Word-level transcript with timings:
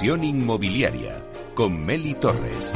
Inversión 0.00 0.22
inmobiliaria 0.22 1.24
con 1.56 1.84
Meli 1.84 2.14
Torres. 2.14 2.72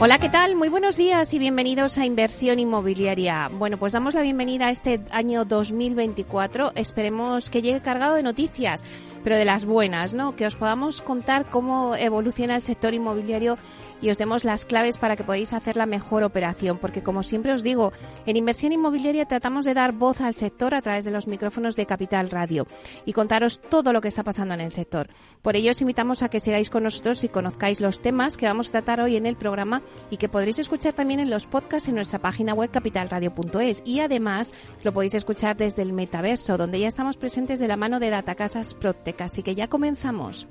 Hola, 0.00 0.18
¿qué 0.18 0.28
tal? 0.28 0.56
Muy 0.56 0.68
buenos 0.68 0.96
días 0.96 1.32
y 1.34 1.38
bienvenidos 1.38 1.98
a 1.98 2.04
Inversión 2.04 2.58
Inmobiliaria. 2.58 3.48
Bueno, 3.48 3.78
pues 3.78 3.92
damos 3.92 4.14
la 4.14 4.22
bienvenida 4.22 4.66
a 4.66 4.70
este 4.72 5.00
año 5.12 5.44
2024. 5.44 6.72
Esperemos 6.74 7.48
que 7.48 7.62
llegue 7.62 7.80
cargado 7.80 8.16
de 8.16 8.24
noticias, 8.24 8.82
pero 9.24 9.36
de 9.36 9.44
las 9.44 9.64
buenas, 9.64 10.14
¿no? 10.14 10.36
Que 10.36 10.46
os 10.46 10.54
podamos 10.54 11.02
contar 11.02 11.46
cómo 11.50 11.96
evoluciona 11.96 12.54
el 12.54 12.62
sector 12.62 12.94
inmobiliario 12.94 13.56
y 14.04 14.10
os 14.10 14.18
demos 14.18 14.44
las 14.44 14.66
claves 14.66 14.98
para 14.98 15.16
que 15.16 15.24
podáis 15.24 15.54
hacer 15.54 15.76
la 15.76 15.86
mejor 15.86 16.24
operación, 16.24 16.78
porque 16.78 17.02
como 17.02 17.22
siempre 17.22 17.52
os 17.52 17.62
digo, 17.62 17.92
en 18.26 18.36
inversión 18.36 18.72
inmobiliaria 18.72 19.24
tratamos 19.24 19.64
de 19.64 19.72
dar 19.72 19.92
voz 19.92 20.20
al 20.20 20.34
sector 20.34 20.74
a 20.74 20.82
través 20.82 21.06
de 21.06 21.10
los 21.10 21.26
micrófonos 21.26 21.74
de 21.74 21.86
Capital 21.86 22.28
Radio 22.28 22.66
y 23.06 23.14
contaros 23.14 23.62
todo 23.62 23.94
lo 23.94 24.02
que 24.02 24.08
está 24.08 24.22
pasando 24.22 24.52
en 24.52 24.60
el 24.60 24.70
sector. 24.70 25.08
Por 25.40 25.56
ello 25.56 25.70
os 25.70 25.80
invitamos 25.80 26.22
a 26.22 26.28
que 26.28 26.40
sigáis 26.40 26.68
con 26.68 26.82
nosotros 26.82 27.24
y 27.24 27.28
conozcáis 27.28 27.80
los 27.80 28.00
temas 28.00 28.36
que 28.36 28.46
vamos 28.46 28.68
a 28.68 28.72
tratar 28.72 29.00
hoy 29.00 29.16
en 29.16 29.24
el 29.24 29.36
programa 29.36 29.80
y 30.10 30.18
que 30.18 30.28
podréis 30.28 30.58
escuchar 30.58 30.92
también 30.92 31.20
en 31.20 31.30
los 31.30 31.46
podcasts 31.46 31.88
en 31.88 31.94
nuestra 31.94 32.18
página 32.18 32.52
web 32.52 32.70
capitalradio.es 32.70 33.82
y 33.86 34.00
además 34.00 34.52
lo 34.82 34.92
podéis 34.92 35.14
escuchar 35.14 35.56
desde 35.56 35.80
el 35.80 35.94
metaverso, 35.94 36.58
donde 36.58 36.80
ya 36.80 36.88
estamos 36.88 37.16
presentes 37.16 37.58
de 37.58 37.68
la 37.68 37.76
mano 37.76 38.00
de 38.00 38.10
Datacasas 38.10 38.74
Así 39.22 39.42
que 39.42 39.54
ya 39.54 39.68
comenzamos. 39.68 40.48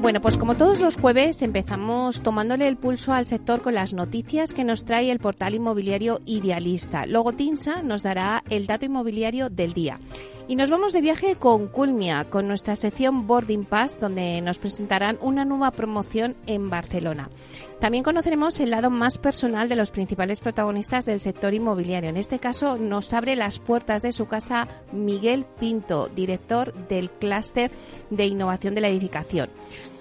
Bueno, 0.00 0.22
pues 0.22 0.38
como 0.38 0.56
todos 0.56 0.80
los 0.80 0.96
jueves 0.96 1.42
empezamos 1.42 2.22
tomándole 2.22 2.66
el 2.66 2.78
pulso 2.78 3.12
al 3.12 3.26
sector 3.26 3.60
con 3.60 3.74
las 3.74 3.92
noticias 3.92 4.52
que 4.52 4.64
nos 4.64 4.86
trae 4.86 5.10
el 5.10 5.18
portal 5.18 5.54
inmobiliario 5.54 6.20
Idealista. 6.24 7.04
Luego 7.04 7.32
Tinsa 7.32 7.82
nos 7.82 8.02
dará 8.02 8.42
el 8.48 8.66
dato 8.66 8.86
inmobiliario 8.86 9.50
del 9.50 9.74
día. 9.74 10.00
Y 10.50 10.56
nos 10.56 10.68
vamos 10.68 10.92
de 10.92 11.00
viaje 11.00 11.36
con 11.36 11.68
Culmia, 11.68 12.28
con 12.28 12.48
nuestra 12.48 12.74
sección 12.74 13.28
Boarding 13.28 13.64
Pass, 13.64 14.00
donde 14.00 14.40
nos 14.40 14.58
presentarán 14.58 15.16
una 15.22 15.44
nueva 15.44 15.70
promoción 15.70 16.34
en 16.48 16.68
Barcelona. 16.68 17.30
También 17.78 18.02
conoceremos 18.02 18.58
el 18.58 18.70
lado 18.70 18.90
más 18.90 19.16
personal 19.16 19.68
de 19.68 19.76
los 19.76 19.92
principales 19.92 20.40
protagonistas 20.40 21.06
del 21.06 21.20
sector 21.20 21.54
inmobiliario. 21.54 22.10
En 22.10 22.16
este 22.16 22.40
caso 22.40 22.76
nos 22.78 23.12
abre 23.12 23.36
las 23.36 23.60
puertas 23.60 24.02
de 24.02 24.10
su 24.10 24.26
casa 24.26 24.66
Miguel 24.90 25.46
Pinto, 25.60 26.08
director 26.08 26.74
del 26.88 27.12
clúster 27.12 27.70
de 28.10 28.26
innovación 28.26 28.74
de 28.74 28.80
la 28.80 28.88
edificación. 28.88 29.50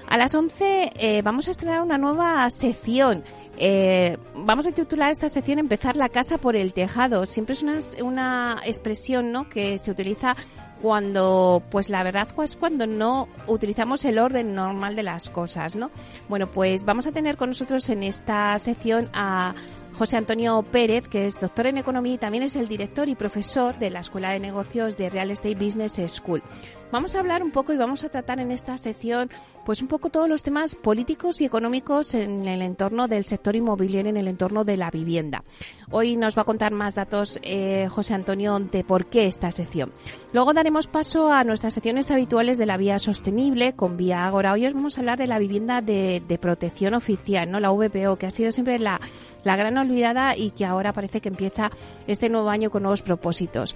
A 0.10 0.18
las 0.18 0.34
11 0.34 0.94
eh, 0.96 1.22
vamos 1.22 1.48
a 1.48 1.52
estrenar 1.52 1.84
una 1.84 2.00
nueva 2.00 2.50
sección. 2.50 3.24
Eh, 3.58 4.18
vamos 4.34 4.66
a 4.66 4.72
titular 4.72 5.12
esta 5.12 5.30
sección 5.30 5.60
Empezar 5.60 5.96
la 5.96 6.10
casa 6.10 6.40
por 6.40 6.56
el 6.56 6.74
tejado. 6.74 7.28
Siempre 7.28 7.54
es 7.54 7.62
una, 7.62 7.80
una 8.02 8.60
expresión 8.66 9.32
¿no? 9.32 9.48
que 9.50 9.78
se 9.78 9.92
utiliza 9.92 10.36
cuando, 10.82 11.62
pues 11.70 11.92
la 11.92 12.02
verdad 12.02 12.28
es 12.44 12.56
cuando 12.56 12.88
no 12.88 13.28
utilizamos 13.46 14.04
el 14.04 14.18
orden 14.18 14.56
normal 14.56 14.96
de 14.96 15.04
las 15.04 15.30
cosas, 15.30 15.76
¿no? 15.76 15.92
Bueno, 16.28 16.50
pues 16.50 16.86
vamos 16.86 17.06
a 17.06 17.12
tener 17.12 17.38
con 17.38 17.50
nosotros 17.50 17.88
en 17.90 18.02
esta 18.02 18.58
sección 18.58 19.10
a 19.14 19.54
José 20.00 20.16
Antonio 20.16 20.64
Pérez, 20.64 21.10
que 21.10 21.28
es 21.28 21.42
doctor 21.42 21.68
en 21.68 21.78
economía 21.78 22.14
y 22.14 22.18
también 22.18 22.42
es 22.42 22.56
el 22.56 22.70
director 22.70 23.10
y 23.10 23.16
profesor 23.16 23.78
de 23.80 23.90
la 23.90 24.00
Escuela 24.00 24.30
de 24.30 24.40
Negocios 24.40 24.96
de 24.96 25.10
Real 25.10 25.30
Estate 25.30 25.56
Business 25.56 26.00
School. 26.08 26.42
Vamos 26.90 27.16
a 27.16 27.20
hablar 27.20 27.44
un 27.44 27.52
poco 27.52 27.74
y 27.74 27.78
vamos 27.78 28.06
a 28.06 28.10
tratar 28.10 28.40
en 28.40 28.50
esta 28.50 28.78
sección 28.78 29.30
pues 29.66 29.82
un 29.82 29.88
poco 29.88 30.10
todos 30.10 30.28
los 30.28 30.42
temas 30.42 30.76
políticos 30.76 31.42
y 31.42 31.46
económicos 31.46 32.16
en 32.16 32.48
el 32.48 32.62
entorno 32.64 33.08
del 33.08 33.24
sector 33.24 33.56
inmobiliario, 33.56 34.10
en 34.10 34.18
el 34.18 34.28
entorno 34.28 34.64
de 34.64 34.78
la 34.78 34.90
vivienda. 34.90 35.44
Hoy 35.92 36.16
nos 36.16 36.36
va 36.36 36.42
a 36.44 36.46
contar 36.46 36.72
más 36.72 36.96
datos 36.96 37.38
eh, 37.44 37.88
José 37.92 38.16
Antonio 38.16 38.58
de 38.58 38.84
por 38.84 39.08
qué 39.08 39.28
esta 39.28 39.52
sección. 39.52 39.92
Luego 40.34 40.54
daremos 40.54 40.88
paso 40.88 41.32
a 41.32 41.44
nuestras 41.44 41.76
secciones 41.76 42.10
habituales 42.10 42.58
de 42.58 42.66
la 42.66 42.78
vía 42.78 42.98
sostenible 42.98 43.74
con 43.74 43.98
Vía 43.98 44.26
Agora. 44.26 44.54
Hoy 44.54 44.66
os 44.66 44.74
vamos 44.74 44.98
a 44.98 45.02
hablar 45.02 45.20
de 45.20 45.28
la 45.28 45.38
vivienda 45.38 45.82
de, 45.82 46.24
de 46.28 46.38
protección 46.40 46.96
oficial, 46.96 47.52
no 47.52 47.60
la 47.60 47.70
VPO, 47.70 48.16
que 48.18 48.26
ha 48.26 48.32
sido 48.32 48.52
siempre 48.52 48.80
la 48.80 49.00
la 49.44 49.56
gran 49.56 49.78
olvidada 49.78 50.36
y 50.36 50.52
que 50.52 50.66
ahora 50.66 50.94
parece 50.94 51.22
que 51.22 51.30
empieza 51.30 51.72
este 52.08 52.30
nuevo 52.30 52.50
año 52.50 52.70
con 52.70 52.84
nuevos 52.84 53.02
propósitos. 53.02 53.76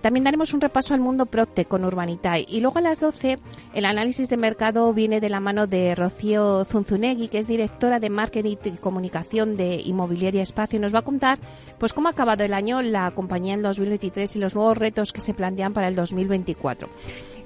también 0.00 0.24
daremos 0.24 0.54
un 0.54 0.60
repaso 0.60 0.94
al 0.94 1.00
mundo 1.00 1.26
Procte 1.26 1.64
con 1.64 1.84
Urbanitae 1.84 2.44
y 2.48 2.60
luego 2.60 2.78
a 2.78 2.82
las 2.82 3.00
12 3.00 3.38
el 3.74 3.84
análisis 3.84 4.28
de 4.28 4.36
mercado 4.36 4.92
viene 4.92 5.20
de 5.20 5.28
la 5.28 5.40
mano 5.40 5.66
de 5.66 5.94
Rocío 5.94 6.64
Zunzunegui, 6.64 7.28
que 7.28 7.38
es 7.38 7.46
directora 7.46 8.00
de 8.00 8.10
marketing 8.10 8.56
y 8.64 8.70
comunicación 8.72 9.56
de 9.56 9.76
Inmobiliaria 9.76 10.42
Espacio 10.42 10.78
y 10.78 10.80
nos 10.80 10.94
va 10.94 11.00
a 11.00 11.02
contar 11.02 11.38
pues 11.78 11.92
cómo 11.92 12.08
ha 12.08 12.12
acabado 12.12 12.44
el 12.44 12.54
año 12.54 12.82
la 12.82 13.10
compañía 13.10 13.54
en 13.54 13.62
2023 13.62 14.36
y 14.36 14.38
los 14.38 14.54
nuevos 14.54 14.76
retos 14.76 15.12
que 15.12 15.20
se 15.20 15.34
plantean 15.34 15.72
para 15.72 15.88
el 15.88 15.94
2024. 15.94 16.88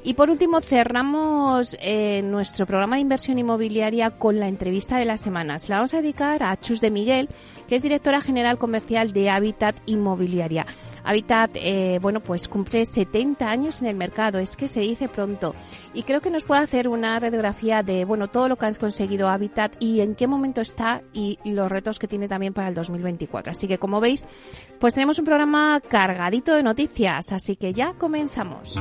Y 0.09 0.15
por 0.15 0.31
último, 0.31 0.63
cerramos 0.63 1.77
eh, 1.83 2.23
nuestro 2.23 2.65
programa 2.65 2.97
de 2.97 3.03
inversión 3.03 3.39
inmobiliaria 3.39 4.09
con 4.09 4.41
la 4.41 4.49
entrevista 4.49 4.97
de 4.97 5.05
las 5.05 5.21
semanas. 5.21 5.69
la 5.69 5.77
vamos 5.77 5.93
a 5.93 6.01
dedicar 6.01 6.43
a 6.43 6.59
Chus 6.59 6.81
de 6.81 6.91
Miguel, 6.91 7.29
que 7.69 7.77
es 7.77 7.83
directora 7.83 8.23
general 8.23 8.57
comercial 8.57 9.13
de 9.13 9.29
Habitat 9.29 9.77
Inmobiliaria. 9.85 10.65
Habitat, 11.05 11.51
eh, 11.57 11.99
bueno, 12.01 12.21
pues 12.21 12.49
cumple 12.49 12.87
70 12.87 13.51
años 13.51 13.83
en 13.83 13.89
el 13.89 13.97
mercado, 13.97 14.39
es 14.39 14.57
que 14.57 14.67
se 14.67 14.81
dice 14.81 15.11
pronto. 15.11 15.55
Y 15.93 16.05
creo 16.05 16.23
que 16.23 16.31
nos 16.31 16.45
puede 16.45 16.63
hacer 16.63 16.89
una 16.89 17.21
radiografía 17.21 17.83
de, 17.83 18.07
bueno, 18.07 18.29
todo 18.29 18.49
lo 18.49 18.57
que 18.57 18.65
has 18.65 18.79
conseguido 18.79 19.29
Habitat 19.29 19.77
y 19.79 20.01
en 20.01 20.15
qué 20.15 20.27
momento 20.27 20.63
está 20.63 21.03
y 21.13 21.39
los 21.45 21.71
retos 21.71 21.99
que 21.99 22.09
tiene 22.09 22.29
también 22.29 22.55
para 22.55 22.69
el 22.69 22.75
2024. 22.75 23.53
Así 23.53 23.69
que, 23.69 23.77
como 23.77 24.01
veis, 24.01 24.25
pues 24.81 24.95
tenemos 24.95 25.19
un 25.19 25.27
programa 25.27 25.83
cargadito 25.87 26.55
de 26.55 26.63
noticias, 26.63 27.31
así 27.31 27.57
que 27.57 27.75
ya 27.75 27.93
comenzamos. 27.93 28.81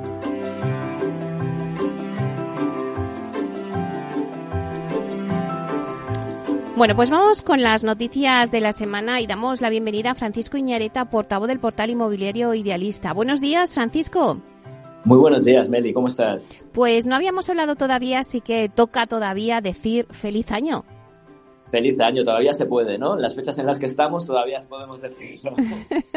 Bueno, 6.81 6.95
pues 6.95 7.11
vamos 7.11 7.43
con 7.43 7.61
las 7.61 7.83
noticias 7.83 8.49
de 8.49 8.59
la 8.59 8.71
semana 8.71 9.21
y 9.21 9.27
damos 9.27 9.61
la 9.61 9.69
bienvenida 9.69 10.09
a 10.09 10.15
Francisco 10.15 10.57
Iñareta, 10.57 11.11
portavoz 11.11 11.47
del 11.47 11.59
portal 11.59 11.91
inmobiliario 11.91 12.55
Idealista. 12.55 13.13
Buenos 13.13 13.39
días, 13.39 13.75
Francisco. 13.75 14.41
Muy 15.05 15.19
buenos 15.19 15.45
días, 15.45 15.69
Meli, 15.69 15.93
¿cómo 15.93 16.07
estás? 16.07 16.51
Pues 16.71 17.05
no 17.05 17.13
habíamos 17.13 17.47
hablado 17.51 17.75
todavía, 17.75 18.21
así 18.21 18.41
que 18.41 18.67
toca 18.67 19.05
todavía 19.05 19.61
decir 19.61 20.07
feliz 20.09 20.51
año. 20.51 20.83
Feliz 21.71 21.99
año, 22.01 22.23
todavía 22.25 22.53
se 22.53 22.65
puede, 22.65 22.97
¿no? 22.97 23.15
Las 23.15 23.33
fechas 23.33 23.57
en 23.57 23.65
las 23.65 23.79
que 23.79 23.85
estamos 23.85 24.25
todavía 24.25 24.57
podemos 24.67 25.01
decirlo. 25.01 25.55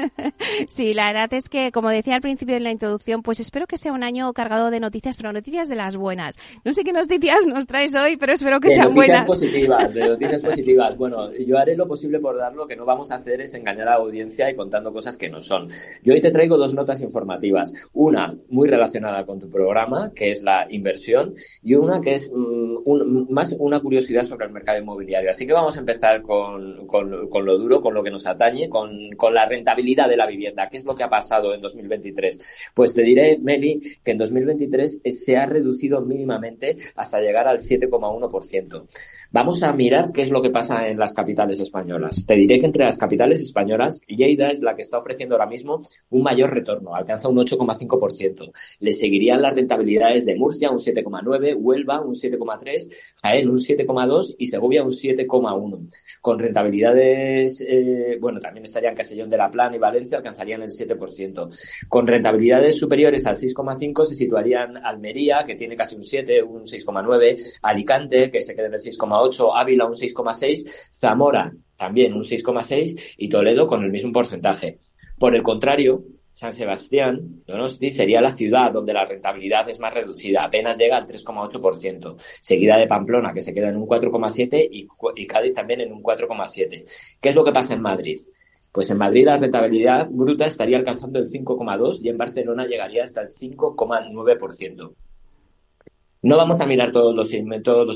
sí, 0.69 0.95
la 0.95 1.12
verdad 1.12 1.33
es 1.33 1.49
que, 1.49 1.71
como 1.71 1.91
decía 1.91 2.17
al 2.17 2.21
principio 2.21 2.56
en 2.56 2.65
la 2.65 2.73
introducción, 2.73 3.23
pues 3.23 3.39
espero 3.41 3.67
que 3.67 3.79
sea 3.79 3.93
un 3.93 4.03
año 4.03 4.33
cargado 4.33 4.71
de 4.71 4.81
noticias, 4.81 5.17
pero 5.17 5.33
noticias 5.33 5.69
de 5.69 5.77
las 5.77 5.97
buenas. 5.97 6.39
No 6.65 6.73
sé 6.73 6.83
qué 6.83 6.93
noticias 6.93 7.47
nos 7.47 7.67
traes 7.67 7.95
hoy, 7.95 8.17
pero 8.17 8.33
espero 8.33 8.59
que 8.59 8.71
sean 8.71 8.89
noticias 8.89 8.97
buenas. 8.97 9.27
Positivas, 9.27 9.95
de 9.95 10.09
noticias 10.09 10.43
positivas. 10.45 10.97
Bueno, 10.97 11.33
yo 11.33 11.57
haré 11.57 11.77
lo 11.77 11.87
posible 11.87 12.19
por 12.19 12.37
dar 12.37 12.55
lo 12.55 12.67
que 12.67 12.77
no 12.77 12.85
vamos 12.85 13.11
a 13.12 13.17
hacer 13.17 13.41
es 13.41 13.55
engañar 13.55 13.89
a 13.89 13.93
la 13.93 13.97
audiencia 13.97 14.50
y 14.50 14.57
contando 14.57 14.93
cosas 14.93 15.17
que 15.17 15.29
no 15.29 15.41
son. 15.41 15.69
Yo 16.03 16.15
hoy 16.15 16.21
te 16.21 16.31
traigo 16.31 16.57
dos 16.57 16.75
notas 16.75 17.00
informativas. 17.00 17.73
Una 17.93 18.35
muy 18.49 18.69
relacionada 18.69 19.25
con 19.25 19.39
tu 19.39 19.49
programa, 19.49 20.12
que 20.15 20.31
es 20.31 20.43
la 20.43 20.67
inversión, 20.69 21.35
y 21.62 21.75
una 21.75 22.00
que 22.00 22.15
es 22.15 22.33
mm, 22.35 23.33
más 23.33 23.55
una 23.59 23.81
curiosidad 23.81 24.25
sobre 24.25 24.47
el 24.47 24.53
mercado 24.53 24.79
inmobiliario. 24.79 25.31
Así 25.31 25.44
que 25.46 25.52
vamos 25.52 25.76
a 25.76 25.81
empezar 25.81 26.23
con, 26.23 26.87
con, 26.87 27.11
lo 27.11 27.58
duro, 27.58 27.81
con 27.81 27.94
lo 27.94 28.02
que 28.02 28.11
nos 28.11 28.26
atañe, 28.26 28.69
con, 28.69 29.11
con, 29.17 29.35
la 29.35 29.46
rentabilidad 29.46 30.08
de 30.08 30.17
la 30.17 30.26
vivienda. 30.26 30.69
¿Qué 30.69 30.76
es 30.76 30.85
lo 30.85 30.94
que 30.94 31.02
ha 31.02 31.08
pasado 31.08 31.55
en 31.55 31.61
2023? 31.61 32.70
Pues 32.75 32.94
te 32.94 33.02
diré, 33.02 33.38
Meli, 33.38 33.81
que 34.02 34.12
en 34.12 34.19
2023 34.19 35.00
se 35.11 35.37
ha 35.37 35.46
reducido 35.46 36.00
mínimamente 36.00 36.76
hasta 36.96 37.20
llegar 37.20 37.49
al 37.49 37.58
7,1%. 37.58 38.87
Vamos 39.35 39.65
a 39.65 39.73
mirar 39.73 40.13
qué 40.13 40.23
es 40.23 40.31
lo 40.31 40.41
que 40.41 40.51
pasa 40.51 40.87
en 40.87 40.97
las 40.97 41.13
capitales 41.13 41.59
españolas. 41.59 42.25
Te 42.25 42.35
diré 42.35 42.61
que 42.61 42.67
entre 42.67 42.85
las 42.85 42.97
capitales 42.97 43.41
españolas, 43.41 44.01
Lleida 44.07 44.51
es 44.51 44.63
la 44.63 44.77
que 44.77 44.83
está 44.83 44.97
ofreciendo 44.97 45.35
ahora 45.35 45.49
mismo 45.49 45.83
un 46.11 46.23
mayor 46.23 46.55
retorno, 46.55 46.95
alcanza 46.95 47.29
un 47.29 47.39
8,5%. 47.39 48.53
Le 48.79 48.93
seguirían 48.93 49.43
las 49.43 49.57
rentabilidades 49.57 50.25
de 50.25 50.37
Murcia, 50.37 50.71
un 50.71 50.79
7,9%, 50.79 51.57
Huelva, 51.57 52.01
un 52.01 52.15
7,3%, 52.15 52.95
Jaén, 53.25 53.51
un 53.51 53.57
7,2% 53.57 54.37
y 54.39 54.47
Segovia, 54.47 54.85
un 54.85 54.91
7,1%. 54.91 55.89
Con 56.21 56.39
rentabilidades, 56.39 57.61
eh, 57.61 58.17
bueno, 58.21 58.39
también 58.39 58.67
estarían 58.67 58.95
Castellón 58.95 59.31
de 59.31 59.39
la 59.39 59.51
Plana 59.51 59.75
y 59.75 59.81
Valencia, 59.81 60.19
alcanzarían 60.19 60.63
el 60.63 60.71
7%. 60.71 61.49
Con 61.89 62.07
rentabilidades 62.07 62.79
superiores 62.79 63.27
al 63.27 63.35
6,5% 63.35 64.05
se 64.05 64.15
situarían 64.15 64.77
Almería, 64.77 65.43
que 65.45 65.57
tiene 65.57 65.77
casi 65.77 65.97
un 65.97 66.05
7, 66.05 66.41
un 66.41 66.63
6,9%, 66.67 67.59
Alicante, 67.63 68.31
que 68.31 68.41
se 68.41 68.55
queda 68.55 68.69
en 68.69 68.75
el 68.75 68.81
6,8%, 68.81 69.24
Ávila 69.55 69.87
un 69.87 69.93
6,6, 69.93 70.91
Zamora 70.93 71.53
también 71.76 72.15
un 72.15 72.23
6,6 72.23 73.15
y 73.19 73.29
Toledo 73.29 73.67
con 73.67 73.82
el 73.85 73.91
mismo 73.91 74.12
porcentaje. 74.12 74.79
Por 75.19 75.35
el 75.35 75.43
contrario, 75.43 76.05
San 76.32 76.53
Sebastián, 76.53 77.43
Donosti, 77.47 77.91
sería 77.91 78.21
la 78.21 78.32
ciudad 78.32 78.73
donde 78.73 78.93
la 78.93 79.05
rentabilidad 79.05 79.69
es 79.69 79.79
más 79.79 79.94
reducida, 79.94 80.44
apenas 80.44 80.76
llega 80.76 80.97
al 80.97 81.06
3,8%, 81.06 82.17
seguida 82.19 82.76
de 82.76 82.88
Pamplona, 82.88 83.32
que 83.32 83.41
se 83.41 83.55
queda 83.55 83.69
en 83.69 83.76
un 83.76 83.87
4,7% 83.87 84.69
y, 84.71 84.88
y 85.15 85.26
Cádiz 85.26 85.55
también 85.55 85.81
en 85.81 85.93
un 85.93 86.03
4,7%. 86.03 86.85
¿Qué 87.21 87.29
es 87.29 87.37
lo 87.37 87.44
que 87.44 87.53
pasa 87.53 87.75
en 87.75 87.82
Madrid? 87.82 88.19
Pues 88.73 88.91
en 88.91 88.99
Madrid 88.99 89.25
la 89.25 89.37
rentabilidad 89.37 90.09
bruta 90.11 90.47
estaría 90.47 90.76
alcanzando 90.76 91.21
el 91.21 91.26
5,2 91.26 92.00
y 92.03 92.09
en 92.09 92.19
Barcelona 92.19 92.67
llegaría 92.67 93.05
hasta 93.05 93.23
el 93.23 93.29
5,9%. 93.29 94.94
No 96.25 96.38
vamos 96.38 96.59
a 96.59 96.65
mirar 96.65 96.91
todos 96.91 97.15
los, 97.15 97.29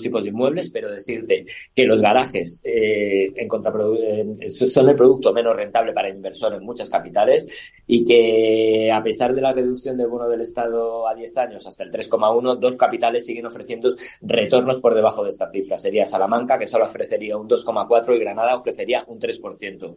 tipos 0.02 0.22
de 0.22 0.28
inmuebles, 0.28 0.68
pero 0.70 0.90
decirte 0.90 1.46
que 1.74 1.86
los 1.86 2.02
garajes 2.02 2.60
eh, 2.62 3.32
eh, 3.34 4.50
son 4.50 4.90
el 4.90 4.94
producto 4.94 5.32
menos 5.32 5.56
rentable 5.56 5.94
para 5.94 6.10
inversor 6.10 6.52
en 6.52 6.62
muchas 6.62 6.90
capitales 6.90 7.48
y 7.86 8.04
que 8.04 8.92
a 8.92 9.02
pesar 9.02 9.34
de 9.34 9.40
la 9.40 9.54
reducción 9.54 9.96
del 9.96 10.08
bono 10.08 10.28
del 10.28 10.42
Estado 10.42 11.08
a 11.08 11.14
10 11.14 11.38
años 11.38 11.66
hasta 11.66 11.84
el 11.84 11.90
3,1, 11.90 12.58
dos 12.58 12.76
capitales 12.76 13.24
siguen 13.24 13.46
ofreciendo 13.46 13.88
retornos 14.20 14.78
por 14.82 14.94
debajo 14.94 15.22
de 15.24 15.30
esta 15.30 15.48
cifra. 15.48 15.78
Sería 15.78 16.04
Salamanca, 16.04 16.58
que 16.58 16.66
solo 16.66 16.84
ofrecería 16.84 17.34
un 17.38 17.48
2,4 17.48 18.14
y 18.14 18.18
Granada 18.18 18.56
ofrecería 18.56 19.04
un 19.06 19.18
3%. 19.18 19.96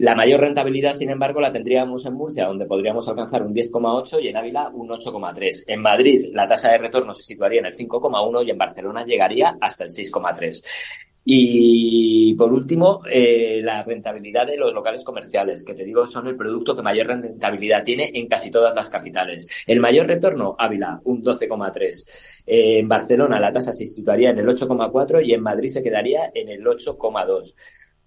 La 0.00 0.14
mayor 0.14 0.40
rentabilidad, 0.40 0.94
sin 0.94 1.10
embargo, 1.10 1.42
la 1.42 1.52
tendríamos 1.52 2.06
en 2.06 2.14
Murcia, 2.14 2.46
donde 2.46 2.64
podríamos 2.64 3.06
alcanzar 3.06 3.42
un 3.42 3.54
10,8 3.54 4.22
y 4.22 4.28
en 4.28 4.36
Ávila 4.38 4.70
un 4.70 4.88
8,3. 4.88 5.64
En 5.66 5.82
Madrid, 5.82 6.24
la 6.32 6.46
tasa 6.46 6.70
de 6.70 6.78
retorno 6.78 7.12
se 7.12 7.22
situaría 7.22 7.60
en 7.60 7.66
el 7.66 7.74
5,1 7.74 8.46
y 8.46 8.50
en 8.50 8.56
Barcelona 8.56 9.04
llegaría 9.04 9.58
hasta 9.60 9.84
el 9.84 9.90
6,3. 9.90 10.64
Y 11.22 12.32
por 12.32 12.50
último, 12.50 13.02
eh, 13.12 13.60
la 13.62 13.82
rentabilidad 13.82 14.46
de 14.46 14.56
los 14.56 14.72
locales 14.72 15.04
comerciales, 15.04 15.62
que 15.62 15.74
te 15.74 15.84
digo 15.84 16.06
son 16.06 16.28
el 16.28 16.36
producto 16.36 16.74
que 16.74 16.80
mayor 16.80 17.08
rentabilidad 17.08 17.84
tiene 17.84 18.10
en 18.14 18.26
casi 18.26 18.50
todas 18.50 18.74
las 18.74 18.88
capitales. 18.88 19.46
El 19.66 19.80
mayor 19.80 20.06
retorno, 20.06 20.56
Ávila, 20.58 20.98
un 21.04 21.22
12,3. 21.22 22.42
Eh, 22.46 22.78
en 22.78 22.88
Barcelona 22.88 23.38
la 23.38 23.52
tasa 23.52 23.74
se 23.74 23.84
situaría 23.84 24.30
en 24.30 24.38
el 24.38 24.48
8,4 24.48 25.22
y 25.22 25.34
en 25.34 25.42
Madrid 25.42 25.68
se 25.68 25.82
quedaría 25.82 26.30
en 26.32 26.48
el 26.48 26.64
8,2. 26.64 27.54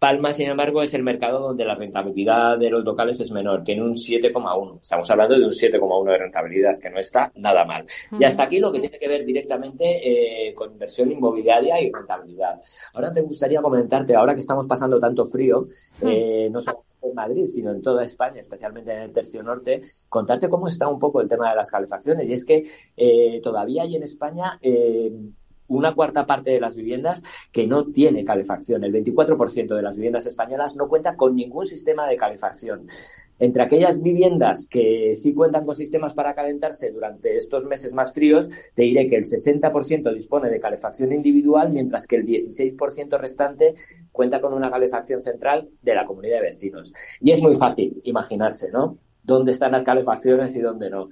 Palma, 0.03 0.33
sin 0.33 0.49
embargo, 0.49 0.81
es 0.81 0.93
el 0.93 1.01
mercado 1.01 1.39
donde 1.39 1.63
la 1.63 1.75
rentabilidad 1.75 2.57
de 2.57 2.69
los 2.69 2.83
locales 2.83 3.21
es 3.21 3.31
menor, 3.31 3.63
tiene 3.63 3.83
un 3.83 3.95
7,1. 3.95 4.81
Estamos 4.81 5.09
hablando 5.09 5.39
de 5.39 5.45
un 5.45 5.51
7,1 5.51 6.11
de 6.11 6.17
rentabilidad, 6.17 6.77
que 6.77 6.89
no 6.89 6.99
está 6.99 7.31
nada 7.37 7.63
mal. 7.63 7.85
Y 8.19 8.21
hasta 8.25 8.43
aquí 8.43 8.59
lo 8.59 8.69
que 8.69 8.81
tiene 8.81 8.99
que 8.99 9.07
ver 9.07 9.23
directamente 9.23 9.85
eh, 10.49 10.53
con 10.55 10.73
inversión 10.73 11.09
inmobiliaria 11.09 11.79
y 11.79 11.89
rentabilidad. 11.89 12.59
Ahora 12.93 13.13
te 13.13 13.21
gustaría 13.21 13.61
comentarte, 13.61 14.13
ahora 14.13 14.33
que 14.33 14.41
estamos 14.41 14.67
pasando 14.67 14.99
tanto 14.99 15.23
frío, 15.23 15.69
eh, 16.01 16.49
no 16.51 16.59
solo 16.59 16.83
en 17.01 17.13
Madrid, 17.15 17.45
sino 17.45 17.71
en 17.71 17.81
toda 17.81 18.03
España, 18.03 18.41
especialmente 18.41 18.91
en 18.91 19.03
el 19.03 19.13
tercio 19.13 19.41
norte, 19.41 19.83
contarte 20.09 20.49
cómo 20.49 20.67
está 20.67 20.89
un 20.89 20.99
poco 20.99 21.21
el 21.21 21.29
tema 21.29 21.49
de 21.49 21.55
las 21.55 21.71
calefacciones. 21.71 22.27
Y 22.27 22.33
es 22.33 22.43
que 22.43 22.65
eh, 22.97 23.39
todavía 23.41 23.83
hay 23.83 23.95
en 23.95 24.03
España 24.03 24.59
una 25.77 25.93
cuarta 25.95 26.25
parte 26.25 26.51
de 26.51 26.59
las 26.59 26.75
viviendas 26.75 27.23
que 27.51 27.67
no 27.67 27.85
tiene 27.91 28.25
calefacción. 28.25 28.83
El 28.83 28.93
24% 28.93 29.75
de 29.75 29.81
las 29.81 29.95
viviendas 29.95 30.25
españolas 30.25 30.75
no 30.75 30.87
cuenta 30.87 31.15
con 31.15 31.35
ningún 31.35 31.65
sistema 31.65 32.07
de 32.07 32.17
calefacción. 32.17 32.87
Entre 33.39 33.63
aquellas 33.63 34.01
viviendas 34.01 34.67
que 34.69 35.15
sí 35.15 35.33
cuentan 35.33 35.65
con 35.65 35.75
sistemas 35.75 36.13
para 36.13 36.35
calentarse 36.35 36.91
durante 36.91 37.35
estos 37.35 37.65
meses 37.65 37.93
más 37.93 38.13
fríos, 38.13 38.49
te 38.75 38.83
diré 38.83 39.07
que 39.07 39.15
el 39.15 39.23
60% 39.23 40.13
dispone 40.13 40.49
de 40.49 40.59
calefacción 40.59 41.11
individual, 41.11 41.71
mientras 41.71 42.07
que 42.07 42.17
el 42.17 42.25
16% 42.25 43.19
restante 43.19 43.73
cuenta 44.11 44.39
con 44.39 44.53
una 44.53 44.69
calefacción 44.69 45.21
central 45.21 45.69
de 45.81 45.95
la 45.95 46.05
comunidad 46.05 46.37
de 46.37 46.49
vecinos. 46.49 46.93
Y 47.19 47.31
es 47.31 47.41
muy 47.41 47.57
fácil 47.57 47.99
imaginarse, 48.03 48.71
¿no? 48.71 48.99
Dónde 49.23 49.51
están 49.51 49.71
las 49.71 49.83
calefacciones 49.83 50.55
y 50.55 50.61
dónde 50.61 50.89
no 50.89 51.09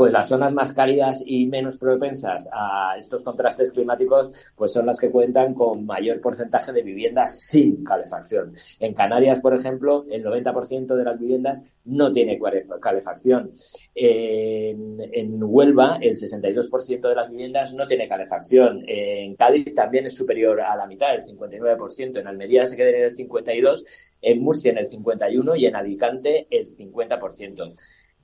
pues 0.00 0.14
las 0.14 0.28
zonas 0.28 0.50
más 0.54 0.72
cálidas 0.72 1.22
y 1.26 1.46
menos 1.46 1.76
propensas 1.76 2.48
a 2.54 2.94
estos 2.96 3.22
contrastes 3.22 3.70
climáticos, 3.70 4.32
pues 4.56 4.72
son 4.72 4.86
las 4.86 4.98
que 4.98 5.10
cuentan 5.10 5.52
con 5.52 5.84
mayor 5.84 6.22
porcentaje 6.22 6.72
de 6.72 6.82
viviendas 6.82 7.38
sin 7.38 7.84
calefacción. 7.84 8.54
En 8.78 8.94
Canarias, 8.94 9.42
por 9.42 9.54
ejemplo, 9.54 10.06
el 10.10 10.24
90% 10.24 10.94
de 10.94 11.04
las 11.04 11.18
viviendas 11.18 11.62
no 11.84 12.10
tiene 12.12 12.38
calefacción. 12.80 13.52
En, 13.94 15.42
Huelva, 15.42 15.98
el 16.00 16.14
62% 16.14 17.06
de 17.06 17.14
las 17.14 17.30
viviendas 17.30 17.74
no 17.74 17.86
tiene 17.86 18.08
calefacción. 18.08 18.82
En 18.86 19.36
Cádiz 19.36 19.74
también 19.74 20.06
es 20.06 20.14
superior 20.14 20.62
a 20.62 20.76
la 20.76 20.86
mitad, 20.86 21.14
el 21.14 21.22
59%. 21.22 22.20
En 22.20 22.26
Almería 22.26 22.64
se 22.64 22.74
queda 22.74 22.88
en 22.88 23.04
el 23.04 23.14
52%, 23.14 23.84
en 24.22 24.42
Murcia 24.42 24.70
en 24.70 24.78
el 24.78 24.88
51% 24.88 25.58
y 25.58 25.66
en 25.66 25.76
Alicante 25.76 26.46
el 26.50 26.66
50%. 26.66 27.49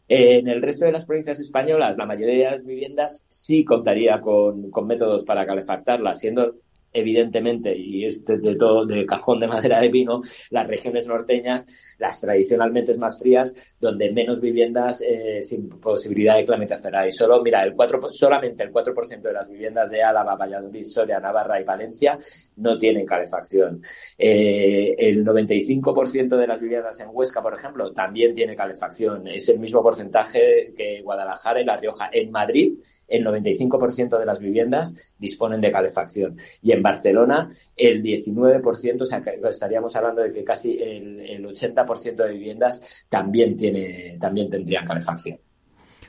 En 0.08 0.48
el 0.48 0.62
resto 0.62 0.84
de 0.84 0.92
las 0.92 1.06
provincias 1.06 1.40
españolas, 1.40 1.98
la 1.98 2.06
mayoría 2.06 2.50
de 2.50 2.56
las 2.56 2.66
viviendas 2.66 3.24
sí 3.28 3.64
contaría 3.64 4.20
con, 4.20 4.70
con 4.70 4.86
métodos 4.86 5.24
para 5.24 5.46
calefactarlas, 5.46 6.20
siendo 6.20 6.54
evidentemente, 6.96 7.76
y 7.76 8.06
es 8.06 8.24
de, 8.24 8.56
todo 8.56 8.86
de 8.86 9.04
cajón 9.04 9.40
de 9.40 9.46
madera 9.46 9.80
de 9.80 9.90
pino, 9.90 10.20
las 10.50 10.66
regiones 10.66 11.06
norteñas, 11.06 11.66
las 11.98 12.20
tradicionalmente 12.20 12.96
más 12.96 13.18
frías, 13.18 13.54
donde 13.78 14.10
menos 14.10 14.40
viviendas 14.40 15.02
eh, 15.02 15.42
sin 15.42 15.68
posibilidad 15.68 16.36
de 16.36 16.46
climatización 16.46 16.94
hay. 16.94 17.12
Solo, 17.12 17.42
mira, 17.42 17.62
el 17.64 17.74
4, 17.74 18.10
solamente 18.10 18.62
el 18.62 18.72
4% 18.72 19.20
de 19.20 19.32
las 19.32 19.50
viviendas 19.50 19.90
de 19.90 20.02
Álava, 20.02 20.36
Valladolid, 20.36 20.84
Soria, 20.84 21.20
Navarra 21.20 21.60
y 21.60 21.64
Valencia 21.64 22.18
no 22.56 22.78
tienen 22.78 23.04
calefacción. 23.04 23.82
Eh, 24.16 24.94
el 24.98 25.24
95% 25.24 26.36
de 26.36 26.46
las 26.46 26.60
viviendas 26.60 26.98
en 27.00 27.08
Huesca, 27.12 27.42
por 27.42 27.54
ejemplo, 27.54 27.92
también 27.92 28.34
tiene 28.34 28.56
calefacción. 28.56 29.26
Es 29.28 29.48
el 29.48 29.58
mismo 29.58 29.82
porcentaje 29.82 30.72
que 30.76 31.02
Guadalajara 31.02 31.60
y 31.60 31.64
La 31.64 31.76
Rioja. 31.76 32.08
En 32.12 32.30
Madrid, 32.30 32.78
el 33.08 33.24
95% 33.24 34.18
de 34.18 34.26
las 34.26 34.40
viviendas 34.40 35.14
disponen 35.18 35.60
de 35.60 35.72
calefacción. 35.72 36.38
Y 36.62 36.72
en 36.72 36.82
Barcelona, 36.82 37.48
el 37.76 38.02
19%, 38.02 39.02
o 39.02 39.06
sea, 39.06 39.22
estaríamos 39.48 39.94
hablando 39.96 40.22
de 40.22 40.32
que 40.32 40.44
casi 40.44 40.78
el, 40.80 41.20
el 41.20 41.44
80% 41.44 42.16
de 42.16 42.32
viviendas 42.32 43.06
también, 43.08 43.56
tiene, 43.56 44.16
también 44.18 44.50
tendrían 44.50 44.86
calefacción. 44.86 45.38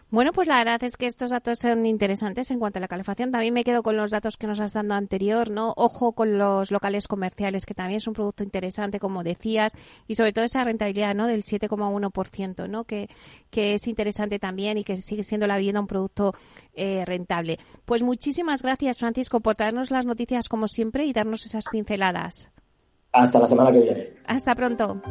Bueno, 0.09 0.31
pues 0.31 0.47
la 0.47 0.59
verdad 0.59 0.81
es 0.83 0.95
que 0.95 1.05
estos 1.05 1.31
datos 1.31 1.59
son 1.59 1.85
interesantes 1.85 2.49
en 2.49 2.59
cuanto 2.59 2.79
a 2.79 2.81
la 2.81 2.87
calefacción. 2.87 3.29
También 3.29 3.53
me 3.53 3.65
quedo 3.65 3.83
con 3.83 3.97
los 3.97 4.09
datos 4.09 4.37
que 4.37 4.47
nos 4.47 4.61
has 4.61 4.71
dado 4.71 4.93
anterior, 4.93 5.49
¿no? 5.49 5.73
Ojo 5.75 6.13
con 6.13 6.37
los 6.37 6.71
locales 6.71 7.09
comerciales, 7.09 7.65
que 7.65 7.73
también 7.73 7.97
es 7.97 8.07
un 8.07 8.13
producto 8.13 8.41
interesante, 8.41 8.99
como 8.99 9.23
decías, 9.23 9.73
y 10.07 10.15
sobre 10.15 10.31
todo 10.31 10.45
esa 10.45 10.63
rentabilidad, 10.63 11.13
¿no? 11.13 11.27
Del 11.27 11.43
7,1%, 11.43 12.69
¿no? 12.69 12.85
Que, 12.85 13.09
que 13.49 13.73
es 13.73 13.85
interesante 13.87 14.39
también 14.39 14.77
y 14.77 14.85
que 14.85 14.95
sigue 14.95 15.23
siendo 15.23 15.45
la 15.45 15.57
vivienda 15.57 15.81
un 15.81 15.87
producto 15.87 16.33
eh, 16.73 17.03
rentable. 17.05 17.59
Pues 17.83 18.01
muchísimas 18.01 18.61
gracias, 18.61 18.99
Francisco, 18.99 19.41
por 19.41 19.55
traernos 19.55 19.91
las 19.91 20.05
noticias 20.05 20.47
como 20.47 20.69
siempre 20.69 21.03
y 21.03 21.11
darnos 21.11 21.45
esas 21.45 21.65
pinceladas. 21.69 22.49
Hasta 23.11 23.39
la 23.39 23.47
semana 23.47 23.73
que 23.73 23.79
viene. 23.79 24.13
Hasta 24.25 24.55
pronto. 24.55 25.01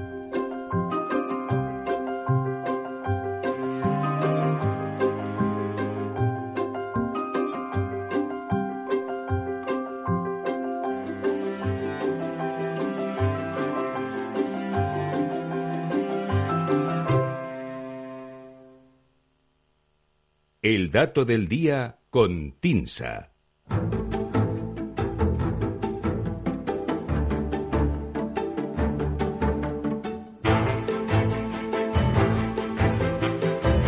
El 20.69 20.91
dato 20.91 21.25
del 21.25 21.47
día 21.47 22.01
con 22.11 22.57
Tinsa. 22.59 23.31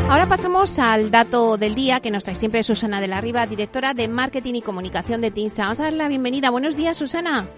Ahora 0.08 0.28
pasamos 0.28 0.78
al 0.78 1.10
dato 1.10 1.56
del 1.56 1.74
día 1.74 1.98
que 1.98 2.12
nos 2.12 2.22
trae 2.22 2.36
siempre 2.36 2.62
Susana 2.62 3.00
de 3.00 3.08
la 3.08 3.20
Riva, 3.20 3.44
directora 3.48 3.92
de 3.92 4.06
Marketing 4.06 4.54
y 4.54 4.62
Comunicación 4.62 5.20
de 5.20 5.32
TINSA. 5.32 5.64
Vamos 5.64 5.80
a 5.80 5.82
darle 5.82 5.98
la 5.98 6.06
bienvenida. 6.06 6.50
Buenos 6.50 6.76
días, 6.76 6.96
Susana. 6.96 7.48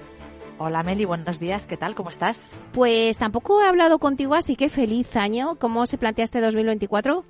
Hola 0.57 0.83
Meli, 0.83 1.05
buenos 1.05 1.39
días. 1.39 1.67
¿Qué 1.67 1.77
tal? 1.77 1.95
¿Cómo 1.95 2.09
estás? 2.09 2.51
Pues 2.73 3.19
tampoco 3.19 3.61
he 3.61 3.69
hablado 3.69 3.99
contigo, 3.99 4.35
así 4.35 4.57
que 4.57 4.71
feliz 4.71 5.15
año. 5.15 5.57
¿Cómo 5.57 5.85
se 5.85 5.99
plantea 5.99 6.25
este 6.25 6.41
2024? 6.41 7.27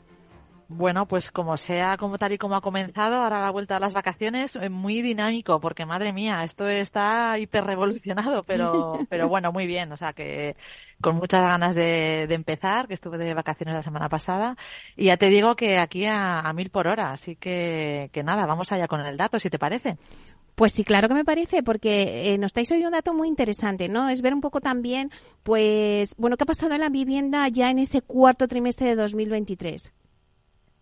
Bueno, 0.73 1.09
pues 1.09 1.33
como 1.33 1.57
sea, 1.57 1.97
como 1.97 2.17
tal 2.17 2.31
y 2.31 2.39
como 2.39 2.55
ha 2.55 2.61
comenzado, 2.61 3.17
ahora 3.17 3.41
la 3.41 3.51
vuelta 3.51 3.77
a 3.77 3.81
las 3.81 3.93
vacaciones, 3.93 4.55
eh, 4.55 4.69
muy 4.71 5.03
dinámico, 5.03 5.59
porque 5.59 5.85
madre 5.85 6.13
mía, 6.13 6.45
esto 6.45 6.69
está 6.69 7.37
hiper 7.41 7.65
revolucionado, 7.65 8.45
pero, 8.45 8.93
pero 9.11 9.29
bueno, 9.29 9.51
muy 9.51 9.67
bien, 9.67 9.91
o 9.91 9.97
sea 9.97 10.13
que 10.13 10.55
con 11.01 11.17
muchas 11.17 11.43
ganas 11.43 11.75
de, 11.75 12.23
empezar, 12.33 12.87
que 12.87 12.95
estuve 12.95 13.19
de 13.19 13.35
vacaciones 13.35 13.75
la 13.75 13.83
semana 13.83 14.09
pasada, 14.09 14.57
y 14.97 15.07
ya 15.07 15.17
te 15.17 15.29
digo 15.29 15.57
que 15.57 15.79
aquí 15.79 16.07
a, 16.07 16.49
mil 16.55 16.71
por 16.71 16.87
hora, 16.87 17.11
así 17.11 17.35
que, 17.35 18.09
que 18.13 18.23
nada, 18.23 18.47
vamos 18.47 18.71
allá 18.71 18.87
con 18.87 19.01
el 19.01 19.17
dato, 19.17 19.41
si 19.41 19.51
te 19.51 19.59
parece. 19.59 19.99
Pues 20.55 20.73
sí, 20.73 20.85
claro 20.85 21.09
que 21.09 21.15
me 21.15 21.25
parece, 21.25 21.65
porque 21.65 22.33
eh, 22.33 22.39
nos 22.39 22.51
estáis 22.51 22.71
hoy 22.71 22.85
un 22.85 22.93
dato 22.93 23.13
muy 23.13 23.27
interesante, 23.27 23.89
¿no? 23.89 24.09
Es 24.09 24.23
ver 24.23 24.35
un 24.35 24.41
poco 24.41 24.61
también, 24.61 25.11
pues, 25.43 26.15
bueno, 26.17 26.37
qué 26.37 26.45
ha 26.45 26.47
pasado 26.47 26.75
en 26.75 26.81
la 26.81 26.91
vivienda 26.91 27.49
ya 27.49 27.71
en 27.71 27.81
ese 27.81 28.03
cuarto 28.03 28.47
trimestre 28.47 28.87
de 28.87 28.95
2023. 28.95 29.93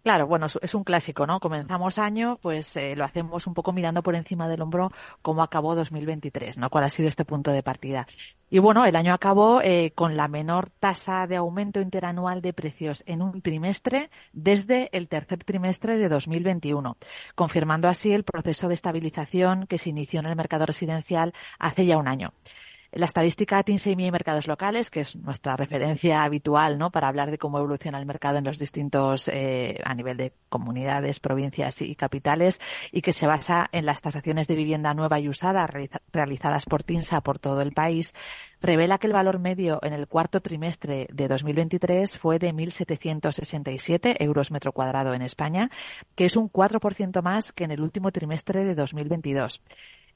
Claro, 0.02 0.26
bueno, 0.26 0.46
es 0.62 0.74
un 0.74 0.84
clásico, 0.84 1.26
¿no? 1.26 1.40
Comenzamos 1.40 1.98
año, 1.98 2.38
pues 2.40 2.76
eh, 2.76 2.94
lo 2.94 3.04
hacemos 3.04 3.46
un 3.46 3.54
poco 3.54 3.72
mirando 3.72 4.02
por 4.02 4.14
encima 4.14 4.48
del 4.48 4.62
hombro 4.62 4.92
cómo 5.22 5.42
acabó 5.42 5.74
2023, 5.74 6.56
¿no? 6.56 6.70
¿Cuál 6.70 6.84
ha 6.84 6.90
sido 6.90 7.08
este 7.08 7.24
punto 7.24 7.50
de 7.50 7.62
partida? 7.62 8.06
Y 8.48 8.60
bueno, 8.60 8.86
el 8.86 8.96
año 8.96 9.12
acabó 9.12 9.60
eh, 9.60 9.92
con 9.94 10.16
la 10.16 10.28
menor 10.28 10.70
tasa 10.70 11.26
de 11.26 11.36
aumento 11.36 11.80
interanual 11.80 12.40
de 12.40 12.52
precios 12.54 13.02
en 13.06 13.20
un 13.20 13.42
trimestre 13.42 14.08
desde 14.32 14.88
el 14.96 15.08
tercer 15.08 15.44
trimestre 15.44 15.98
de 15.98 16.08
2021, 16.08 16.96
confirmando 17.34 17.88
así 17.88 18.12
el 18.12 18.24
proceso 18.24 18.68
de 18.68 18.74
estabilización 18.74 19.66
que 19.66 19.78
se 19.78 19.90
inició 19.90 20.20
en 20.20 20.26
el 20.26 20.36
mercado 20.36 20.64
residencial 20.64 21.34
hace 21.58 21.84
ya 21.84 21.98
un 21.98 22.08
año. 22.08 22.32
La 22.90 23.04
estadística 23.04 23.62
TINSEMI 23.62 24.06
y 24.06 24.10
mercados 24.10 24.46
locales, 24.46 24.88
que 24.88 25.00
es 25.00 25.14
nuestra 25.14 25.56
referencia 25.56 26.24
habitual, 26.24 26.78
¿no? 26.78 26.90
Para 26.90 27.08
hablar 27.08 27.30
de 27.30 27.36
cómo 27.36 27.58
evoluciona 27.58 27.98
el 27.98 28.06
mercado 28.06 28.38
en 28.38 28.44
los 28.44 28.58
distintos, 28.58 29.28
eh, 29.28 29.78
a 29.84 29.94
nivel 29.94 30.16
de 30.16 30.32
comunidades, 30.48 31.20
provincias 31.20 31.82
y 31.82 31.94
capitales, 31.94 32.60
y 32.90 33.02
que 33.02 33.12
se 33.12 33.26
basa 33.26 33.68
en 33.72 33.84
las 33.84 34.00
tasaciones 34.00 34.48
de 34.48 34.56
vivienda 34.56 34.94
nueva 34.94 35.20
y 35.20 35.28
usada 35.28 35.68
realizadas 36.12 36.64
por 36.64 36.82
TINSA 36.82 37.20
por 37.20 37.38
todo 37.38 37.60
el 37.60 37.72
país, 37.72 38.14
revela 38.62 38.96
que 38.96 39.06
el 39.06 39.12
valor 39.12 39.38
medio 39.38 39.80
en 39.82 39.92
el 39.92 40.08
cuarto 40.08 40.40
trimestre 40.40 41.08
de 41.12 41.28
2023 41.28 42.16
fue 42.16 42.38
de 42.38 42.54
1.767 42.54 44.16
euros 44.20 44.50
metro 44.50 44.72
cuadrado 44.72 45.12
en 45.12 45.20
España, 45.20 45.70
que 46.14 46.24
es 46.24 46.36
un 46.36 46.50
4% 46.50 47.22
más 47.22 47.52
que 47.52 47.64
en 47.64 47.70
el 47.70 47.82
último 47.82 48.12
trimestre 48.12 48.64
de 48.64 48.74
2022 48.74 49.60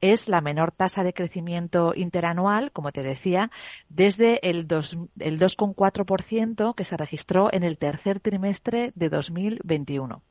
es 0.02 0.28
la 0.28 0.42
menor 0.42 0.72
tasa 0.72 1.04
de 1.04 1.14
crecimiento 1.14 1.94
interanual, 1.96 2.70
como 2.72 2.92
te 2.92 3.02
decía, 3.02 3.50
desde 3.88 4.46
el, 4.50 4.68
2,4% 4.68 6.74
que 6.74 6.84
se 6.84 6.98
registró 6.98 7.48
en 7.52 7.62
el 7.62 7.78
tercer 7.78 8.20
trimestre 8.20 8.92
de 8.94 9.08
2021. 9.08 10.22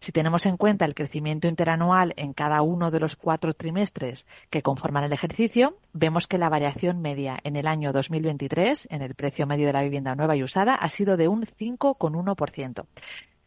Si 0.00 0.10
tenemos 0.10 0.46
en 0.46 0.56
cuenta 0.56 0.84
el 0.84 0.96
crecimiento 0.96 1.46
interanual 1.46 2.12
en 2.16 2.32
cada 2.32 2.62
uno 2.62 2.90
de 2.90 2.98
los 2.98 3.14
cuatro 3.14 3.54
trimestres 3.54 4.26
que 4.50 4.60
conforman 4.60 5.04
el 5.04 5.12
ejercicio, 5.12 5.78
vemos 5.92 6.26
que 6.26 6.38
la 6.38 6.48
variación 6.48 7.00
media 7.00 7.38
en 7.44 7.54
el 7.54 7.68
año 7.68 7.92
2023, 7.92 8.88
en 8.90 9.02
el 9.02 9.14
precio 9.14 9.46
medio 9.46 9.68
de 9.68 9.74
la 9.74 9.84
vivienda 9.84 10.16
nueva 10.16 10.34
y 10.34 10.42
usada, 10.42 10.74
ha 10.74 10.88
sido 10.88 11.16
de 11.16 11.28
un 11.28 11.44
5,1%. 11.44 12.86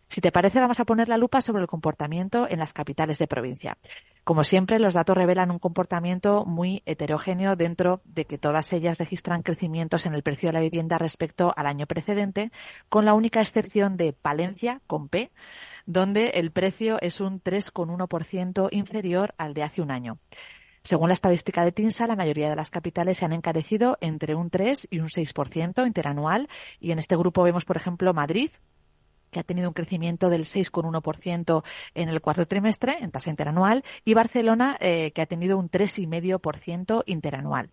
Si 0.07 0.21
te 0.21 0.31
parece, 0.31 0.61
vamos 0.61 0.79
a 0.79 0.85
poner 0.85 1.09
la 1.09 1.17
lupa 1.17 1.41
sobre 1.41 1.61
el 1.61 1.67
comportamiento 1.67 2.47
en 2.49 2.59
las 2.59 2.71
capitales 2.71 3.19
de 3.19 3.27
provincia. 3.27 3.77
Como 4.25 4.43
siempre, 4.43 4.79
los 4.79 4.95
datos 4.95 5.15
revelan 5.15 5.51
un 5.51 5.59
comportamiento 5.59 6.45
muy 6.45 6.81
heterogéneo 6.87 7.55
dentro 7.55 8.01
de 8.05 8.25
que 8.25 8.39
todas 8.39 8.73
ellas 8.73 8.97
registran 8.97 9.43
crecimientos 9.43 10.07
en 10.07 10.15
el 10.15 10.23
precio 10.23 10.49
de 10.49 10.53
la 10.53 10.61
vivienda 10.61 10.97
respecto 10.97 11.53
al 11.55 11.67
año 11.67 11.85
precedente, 11.85 12.51
con 12.89 13.05
la 13.05 13.13
única 13.13 13.39
excepción 13.39 13.97
de 13.97 14.13
Palencia, 14.13 14.81
con 14.87 15.09
P, 15.09 15.31
donde 15.85 16.29
el 16.29 16.49
precio 16.49 16.97
es 17.01 17.21
un 17.21 17.39
3,1% 17.39 18.69
inferior 18.71 19.35
al 19.37 19.53
de 19.53 19.61
hace 19.61 19.83
un 19.83 19.91
año. 19.91 20.17
Según 20.81 21.09
la 21.09 21.13
estadística 21.13 21.63
de 21.63 21.71
TINSA, 21.71 22.07
la 22.07 22.15
mayoría 22.15 22.49
de 22.49 22.55
las 22.55 22.71
capitales 22.71 23.19
se 23.19 23.25
han 23.25 23.33
encarecido 23.33 23.99
entre 24.01 24.33
un 24.33 24.49
3 24.49 24.87
y 24.89 25.01
un 25.01 25.07
6% 25.07 25.85
interanual 25.85 26.49
y 26.79 26.89
en 26.89 26.97
este 26.97 27.15
grupo 27.15 27.43
vemos, 27.43 27.63
por 27.63 27.77
ejemplo, 27.77 28.11
Madrid, 28.15 28.49
que 29.35 29.41
ha 29.41 29.43
tenido 29.43 29.67
un 29.67 29.73
crecimiento 29.73 30.29
del 30.29 30.45
6,1% 30.45 31.63
en 31.93 32.07
el 32.07 32.21
cuarto 32.21 32.47
trimestre 32.47 32.99
en 33.01 33.11
tasa 33.11 33.29
interanual 33.29 33.83
y 34.05 34.13
Barcelona 34.13 34.77
eh, 34.79 35.11
que 35.11 35.21
ha 35.21 35.25
tenido 35.25 35.57
un 35.57 35.69
3,5% 35.69 37.03
interanual. 37.05 37.69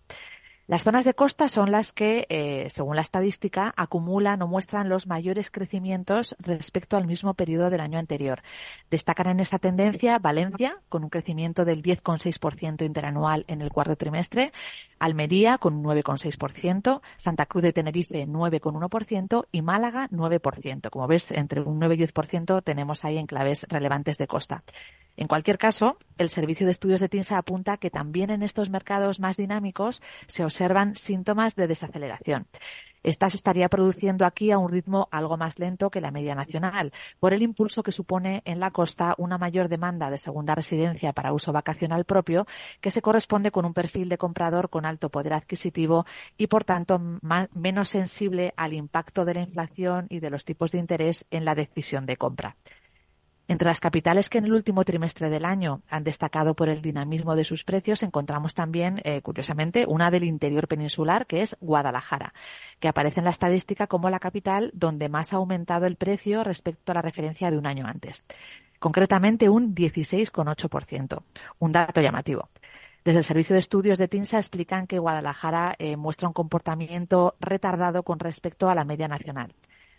Las 0.68 0.84
zonas 0.84 1.04
de 1.04 1.14
costa 1.14 1.48
son 1.48 1.72
las 1.72 1.92
que, 1.92 2.26
eh, 2.28 2.68
según 2.70 2.94
la 2.94 3.02
estadística, 3.02 3.74
acumulan 3.76 4.42
o 4.42 4.46
muestran 4.46 4.88
los 4.88 5.08
mayores 5.08 5.50
crecimientos 5.50 6.36
respecto 6.38 6.96
al 6.96 7.06
mismo 7.06 7.34
periodo 7.34 7.68
del 7.68 7.80
año 7.80 7.98
anterior. 7.98 8.42
Destacan 8.88 9.26
en 9.26 9.40
esta 9.40 9.58
tendencia 9.58 10.20
Valencia, 10.20 10.80
con 10.88 11.02
un 11.02 11.10
crecimiento 11.10 11.64
del 11.64 11.82
10,6% 11.82 12.84
interanual 12.84 13.44
en 13.48 13.60
el 13.60 13.72
cuarto 13.72 13.96
trimestre, 13.96 14.52
Almería, 15.00 15.58
con 15.58 15.74
un 15.74 15.82
9,6%, 15.82 17.02
Santa 17.16 17.46
Cruz 17.46 17.64
de 17.64 17.72
Tenerife, 17.72 18.28
9,1% 18.28 19.48
y 19.50 19.62
Málaga, 19.62 20.08
9%. 20.10 20.90
Como 20.90 21.08
ves, 21.08 21.32
entre 21.32 21.60
un 21.60 21.80
9 21.80 21.96
y 21.96 21.98
10% 21.98 22.62
tenemos 22.62 23.04
ahí 23.04 23.18
enclaves 23.18 23.66
relevantes 23.68 24.16
de 24.16 24.28
costa. 24.28 24.62
En 25.16 25.28
cualquier 25.28 25.58
caso, 25.58 25.98
el 26.16 26.30
Servicio 26.30 26.66
de 26.66 26.72
Estudios 26.72 27.00
de 27.00 27.08
TINSA 27.08 27.36
apunta 27.36 27.76
que 27.76 27.90
también 27.90 28.30
en 28.30 28.42
estos 28.42 28.70
mercados 28.70 29.20
más 29.20 29.36
dinámicos 29.36 30.02
se 30.26 30.44
observan 30.44 30.96
síntomas 30.96 31.54
de 31.54 31.66
desaceleración. 31.66 32.46
Esta 33.02 33.28
se 33.28 33.36
estaría 33.36 33.68
produciendo 33.68 34.24
aquí 34.24 34.52
a 34.52 34.58
un 34.58 34.70
ritmo 34.70 35.08
algo 35.10 35.36
más 35.36 35.58
lento 35.58 35.90
que 35.90 36.00
la 36.00 36.12
media 36.12 36.34
nacional, 36.34 36.92
por 37.18 37.34
el 37.34 37.42
impulso 37.42 37.82
que 37.82 37.90
supone 37.90 38.42
en 38.44 38.60
la 38.60 38.70
costa 38.70 39.14
una 39.18 39.38
mayor 39.38 39.68
demanda 39.68 40.08
de 40.08 40.18
segunda 40.18 40.54
residencia 40.54 41.12
para 41.12 41.32
uso 41.32 41.52
vacacional 41.52 42.04
propio, 42.04 42.46
que 42.80 42.92
se 42.92 43.02
corresponde 43.02 43.50
con 43.50 43.64
un 43.64 43.74
perfil 43.74 44.08
de 44.08 44.18
comprador 44.18 44.70
con 44.70 44.86
alto 44.86 45.10
poder 45.10 45.34
adquisitivo 45.34 46.06
y, 46.38 46.46
por 46.46 46.64
tanto, 46.64 47.00
menos 47.54 47.88
sensible 47.88 48.54
al 48.56 48.72
impacto 48.72 49.24
de 49.24 49.34
la 49.34 49.40
inflación 49.40 50.06
y 50.08 50.20
de 50.20 50.30
los 50.30 50.44
tipos 50.44 50.70
de 50.70 50.78
interés 50.78 51.26
en 51.30 51.44
la 51.44 51.56
decisión 51.56 52.06
de 52.06 52.16
compra. 52.16 52.56
Entre 53.48 53.66
las 53.66 53.80
capitales 53.80 54.30
que 54.30 54.38
en 54.38 54.44
el 54.44 54.52
último 54.52 54.84
trimestre 54.84 55.28
del 55.28 55.44
año 55.44 55.80
han 55.88 56.04
destacado 56.04 56.54
por 56.54 56.68
el 56.68 56.80
dinamismo 56.80 57.34
de 57.34 57.44
sus 57.44 57.64
precios, 57.64 58.02
encontramos 58.02 58.54
también, 58.54 59.00
eh, 59.04 59.20
curiosamente, 59.20 59.84
una 59.86 60.10
del 60.10 60.24
interior 60.24 60.68
peninsular, 60.68 61.26
que 61.26 61.42
es 61.42 61.56
Guadalajara, 61.60 62.34
que 62.78 62.88
aparece 62.88 63.20
en 63.20 63.24
la 63.24 63.30
estadística 63.30 63.88
como 63.88 64.10
la 64.10 64.20
capital 64.20 64.70
donde 64.74 65.08
más 65.08 65.32
ha 65.32 65.36
aumentado 65.36 65.86
el 65.86 65.96
precio 65.96 66.44
respecto 66.44 66.92
a 66.92 66.94
la 66.94 67.02
referencia 67.02 67.50
de 67.50 67.58
un 67.58 67.66
año 67.66 67.86
antes. 67.86 68.24
Concretamente, 68.78 69.48
un 69.48 69.74
16,8%. 69.74 71.22
Un 71.58 71.72
dato 71.72 72.00
llamativo. 72.00 72.48
Desde 73.04 73.18
el 73.18 73.24
Servicio 73.24 73.54
de 73.54 73.60
Estudios 73.60 73.98
de 73.98 74.06
TINSA 74.06 74.38
explican 74.38 74.86
que 74.86 75.00
Guadalajara 75.00 75.74
eh, 75.78 75.96
muestra 75.96 76.28
un 76.28 76.34
comportamiento 76.34 77.34
retardado 77.40 78.04
con 78.04 78.20
respecto 78.20 78.70
a 78.70 78.76
la 78.76 78.84
media 78.84 79.08
nacional 79.08 79.52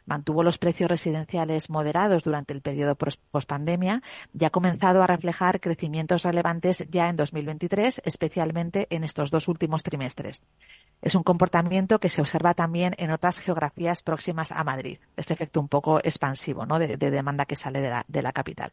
mantuvo 0.06 0.44
los 0.44 0.58
precios 0.58 0.90
residenciales 0.90 1.70
moderados 1.70 2.24
durante 2.24 2.54
el 2.54 2.62
periodo 2.62 2.96
pospandemia 2.96 4.02
y 4.38 4.46
ha 4.46 4.50
comenzado 4.50 5.04
a 5.04 5.08
reflejar 5.08 5.60
crecimientos 5.60 6.24
relevantes 6.24 6.86
ya 6.90 7.10
en 7.10 7.16
2023, 7.16 8.02
especialmente 8.06 8.88
en 8.90 9.04
estos 9.04 9.32
dos 9.32 9.48
últimos 9.48 9.84
trimestres. 9.84 10.44
Es 11.02 11.16
un 11.16 11.24
comportamiento 11.24 12.00
que 12.00 12.10
se 12.10 12.22
observa 12.22 12.54
también 12.54 12.96
en 12.98 13.12
otras 13.12 13.40
geografías 13.40 14.02
próximas 14.02 14.52
a 14.54 14.64
Madrid, 14.64 15.00
este 15.18 15.34
efecto 15.34 15.60
un 15.60 15.68
poco 15.68 16.00
expansivo 16.00 16.66
¿no? 16.66 16.80
de, 16.80 16.96
demanda 16.98 17.46
que 17.46 17.58
sale 17.58 17.82
de 17.82 18.22
la, 18.22 18.32
capital. 18.32 18.72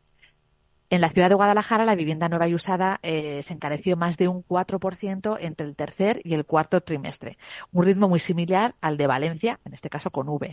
En 0.90 1.00
la 1.00 1.10
ciudad 1.10 1.28
de 1.28 1.34
Guadalajara, 1.34 1.84
la 1.84 1.94
vivienda 1.94 2.28
nueva 2.28 2.48
y 2.48 2.54
usada 2.54 2.98
eh, 3.02 3.42
se 3.42 3.52
encareció 3.52 3.96
más 3.96 4.16
de 4.16 4.28
un 4.28 4.44
4% 4.44 5.38
entre 5.40 5.66
el 5.66 5.76
tercer 5.76 6.20
y 6.24 6.34
el 6.34 6.44
cuarto 6.44 6.80
trimestre, 6.80 7.38
un 7.72 7.84
ritmo 7.84 8.08
muy 8.08 8.18
similar 8.20 8.74
al 8.80 8.96
de 8.96 9.06
Valencia, 9.06 9.60
en 9.64 9.74
este 9.74 9.90
caso 9.90 10.10
con 10.10 10.28
V. 10.28 10.52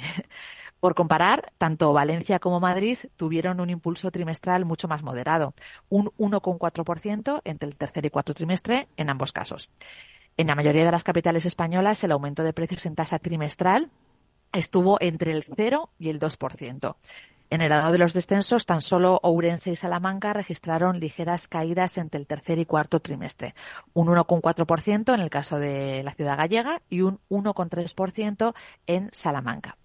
Por 0.80 0.94
comparar, 0.94 1.52
tanto 1.58 1.92
Valencia 1.92 2.40
como 2.40 2.60
Madrid 2.60 2.98
tuvieron 3.16 3.60
un 3.60 3.70
impulso 3.70 4.12
trimestral 4.12 4.66
mucho 4.66 4.88
más 4.88 5.02
moderado, 5.02 5.54
un 5.90 6.12
1,4% 6.18 7.42
entre 7.46 7.68
el 7.68 7.76
tercer 7.76 8.06
y 8.06 8.10
cuarto 8.10 8.34
trimestre 8.34 8.88
en 8.96 9.10
ambos 9.10 9.32
casos. 9.32 9.72
En 10.38 10.48
la 10.48 10.56
mayoría 10.56 10.86
de 10.86 10.92
las 10.92 11.04
capitales 11.04 11.46
españolas, 11.46 12.04
el 12.04 12.12
aumento 12.12 12.44
de 12.44 12.54
precios 12.54 12.86
en 12.86 12.94
tasa 12.94 13.18
trimestral 13.18 13.90
estuvo 14.54 14.98
entre 15.02 15.32
el 15.32 15.44
0 15.44 15.90
y 15.98 16.10
el 16.10 16.20
2%. 16.20 16.96
En 17.50 17.62
el 17.62 17.70
lado 17.70 17.94
de 17.94 17.98
los 17.98 18.14
descensos, 18.14 18.66
tan 18.66 18.82
solo 18.82 19.22
Ourense 19.24 19.72
y 19.72 19.76
Salamanca 19.78 20.34
registraron 20.34 21.00
ligeras 21.00 21.48
caídas 21.48 21.98
entre 21.98 22.20
el 22.20 22.28
tercer 22.28 22.60
y 22.60 22.66
cuarto 22.66 23.00
trimestre, 23.00 23.56
un 23.94 24.08
1,4% 24.08 25.14
en 25.14 25.22
el 25.22 25.30
caso 25.30 25.58
de 25.58 26.04
la 26.04 26.14
ciudad 26.14 26.38
gallega 26.38 26.82
y 26.90 27.02
un 27.02 27.22
1,3% 27.30 28.54
en 28.86 29.10
Salamanca. 29.14 29.78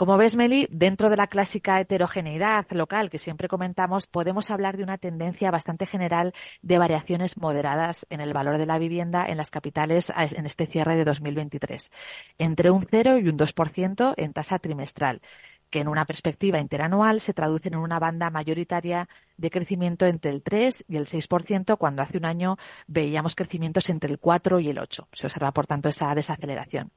Como 0.00 0.16
ves, 0.16 0.34
Meli, 0.34 0.66
dentro 0.70 1.10
de 1.10 1.18
la 1.18 1.26
clásica 1.26 1.78
heterogeneidad 1.78 2.64
local 2.70 3.10
que 3.10 3.18
siempre 3.18 3.48
comentamos, 3.48 4.06
podemos 4.06 4.50
hablar 4.50 4.78
de 4.78 4.82
una 4.82 4.96
tendencia 4.96 5.50
bastante 5.50 5.84
general 5.84 6.32
de 6.62 6.78
variaciones 6.78 7.36
moderadas 7.36 8.06
en 8.08 8.22
el 8.22 8.32
valor 8.32 8.56
de 8.56 8.64
la 8.64 8.78
vivienda 8.78 9.26
en 9.26 9.36
las 9.36 9.50
capitales 9.50 10.10
en 10.16 10.46
este 10.46 10.64
cierre 10.64 10.96
de 10.96 11.04
2023, 11.04 11.92
entre 12.38 12.70
un 12.70 12.86
0 12.90 13.18
y 13.18 13.28
un 13.28 13.36
2% 13.36 14.14
en 14.16 14.32
tasa 14.32 14.58
trimestral 14.58 15.20
que 15.68 15.80
en 15.80 15.88
una 15.88 16.06
perspectiva 16.06 16.58
interanual 16.58 17.20
se 17.20 17.34
traducen 17.34 17.74
en 17.74 17.80
una 17.80 17.98
banda 17.98 18.30
mayoritaria 18.30 19.06
de 19.36 19.50
crecimiento 19.50 20.06
entre 20.06 20.30
el 20.30 20.42
3 20.42 20.86
y 20.88 20.96
el 20.96 21.06
6%, 21.06 21.76
cuando 21.76 22.00
hace 22.00 22.16
un 22.16 22.24
año 22.24 22.56
veíamos 22.86 23.34
crecimientos 23.36 23.90
entre 23.90 24.10
el 24.10 24.18
4 24.18 24.60
y 24.60 24.68
el 24.68 24.78
8. 24.78 25.08
Se 25.12 25.26
observa, 25.26 25.52
por 25.52 25.66
tanto, 25.66 25.90
esa 25.90 26.14
desaceleración. 26.14 26.90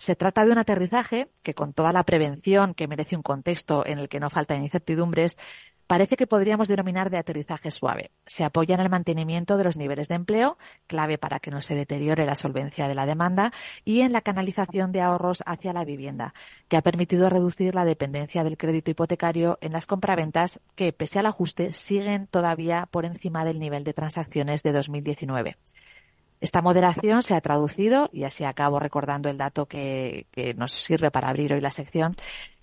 Se 0.00 0.16
trata 0.16 0.46
de 0.46 0.52
un 0.52 0.56
aterrizaje 0.56 1.28
que, 1.42 1.52
con 1.52 1.74
toda 1.74 1.92
la 1.92 2.04
prevención 2.04 2.72
que 2.72 2.88
merece 2.88 3.16
un 3.16 3.22
contexto 3.22 3.84
en 3.84 3.98
el 3.98 4.08
que 4.08 4.18
no 4.18 4.30
faltan 4.30 4.62
incertidumbres, 4.62 5.36
parece 5.86 6.16
que 6.16 6.26
podríamos 6.26 6.68
denominar 6.68 7.10
de 7.10 7.18
aterrizaje 7.18 7.70
suave. 7.70 8.10
Se 8.24 8.42
apoya 8.42 8.76
en 8.76 8.80
el 8.80 8.88
mantenimiento 8.88 9.58
de 9.58 9.64
los 9.64 9.76
niveles 9.76 10.08
de 10.08 10.14
empleo, 10.14 10.56
clave 10.86 11.18
para 11.18 11.38
que 11.38 11.50
no 11.50 11.60
se 11.60 11.74
deteriore 11.74 12.24
la 12.24 12.34
solvencia 12.34 12.88
de 12.88 12.94
la 12.94 13.04
demanda, 13.04 13.52
y 13.84 14.00
en 14.00 14.14
la 14.14 14.22
canalización 14.22 14.90
de 14.90 15.02
ahorros 15.02 15.42
hacia 15.44 15.74
la 15.74 15.84
vivienda, 15.84 16.32
que 16.68 16.78
ha 16.78 16.82
permitido 16.82 17.28
reducir 17.28 17.74
la 17.74 17.84
dependencia 17.84 18.42
del 18.42 18.56
crédito 18.56 18.90
hipotecario 18.90 19.58
en 19.60 19.72
las 19.72 19.84
compraventas 19.84 20.60
que, 20.76 20.94
pese 20.94 21.18
al 21.18 21.26
ajuste, 21.26 21.74
siguen 21.74 22.26
todavía 22.26 22.88
por 22.90 23.04
encima 23.04 23.44
del 23.44 23.58
nivel 23.58 23.84
de 23.84 23.92
transacciones 23.92 24.62
de 24.62 24.72
2019. 24.72 25.58
Esta 26.40 26.62
moderación 26.62 27.22
se 27.22 27.34
ha 27.34 27.40
traducido, 27.42 28.08
y 28.14 28.24
así 28.24 28.44
acabo 28.44 28.80
recordando 28.80 29.28
el 29.28 29.36
dato 29.36 29.66
que, 29.66 30.26
nos 30.56 30.72
sirve 30.72 31.10
para 31.10 31.28
abrir 31.28 31.52
hoy 31.52 31.60
la 31.60 31.70
sección, 31.70 32.16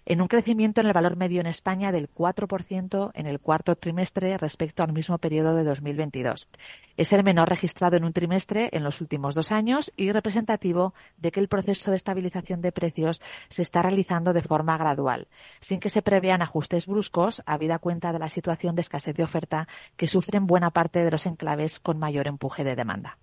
en 0.07 0.21
un 0.21 0.27
crecimiento 0.27 0.81
en 0.81 0.87
el 0.87 0.93
valor 0.93 1.15
medio 1.15 1.41
en 1.41 1.47
España 1.47 1.91
del 1.91 2.09
4% 2.09 3.11
en 3.13 3.27
el 3.27 3.39
cuarto 3.39 3.75
trimestre 3.75 4.37
respecto 4.37 4.81
al 4.81 4.93
mismo 4.93 5.17
periodo 5.19 5.53
de 5.53 5.65
2022. 5.65 6.47
Es 6.95 7.13
el 7.13 7.23
menor 7.23 7.49
registrado 7.49 7.97
en 7.97 8.05
un 8.05 8.13
trimestre 8.13 8.69
en 8.71 8.83
los 8.83 9.01
últimos 9.01 9.35
dos 9.35 9.51
años 9.51 9.91
y 9.97 10.11
representativo 10.11 10.93
de 11.17 11.31
que 11.31 11.41
el 11.41 11.49
proceso 11.49 11.91
de 11.91 11.97
estabilización 11.97 12.61
de 12.61 12.71
precios 12.71 13.21
se 13.49 13.61
está 13.61 13.81
realizando 13.81 14.31
de 14.31 14.41
forma 14.41 14.77
gradual, 14.77 15.27
sin 15.59 15.81
que 15.81 15.89
se 15.89 16.01
prevean 16.01 16.41
ajustes 16.41 16.87
bruscos, 16.87 17.43
habida 17.45 17.77
cuenta 17.77 18.13
de 18.13 18.19
la 18.19 18.29
situación 18.29 18.75
de 18.75 18.81
escasez 18.81 19.15
de 19.15 19.23
oferta 19.23 19.67
que 19.97 20.07
sufren 20.07 20.47
buena 20.47 20.71
parte 20.71 21.03
de 21.03 21.11
los 21.11 21.25
enclaves 21.25 21.79
con 21.79 21.99
mayor 21.99 22.27
empuje 22.27 22.63
de 22.63 22.77
demanda. 22.77 23.17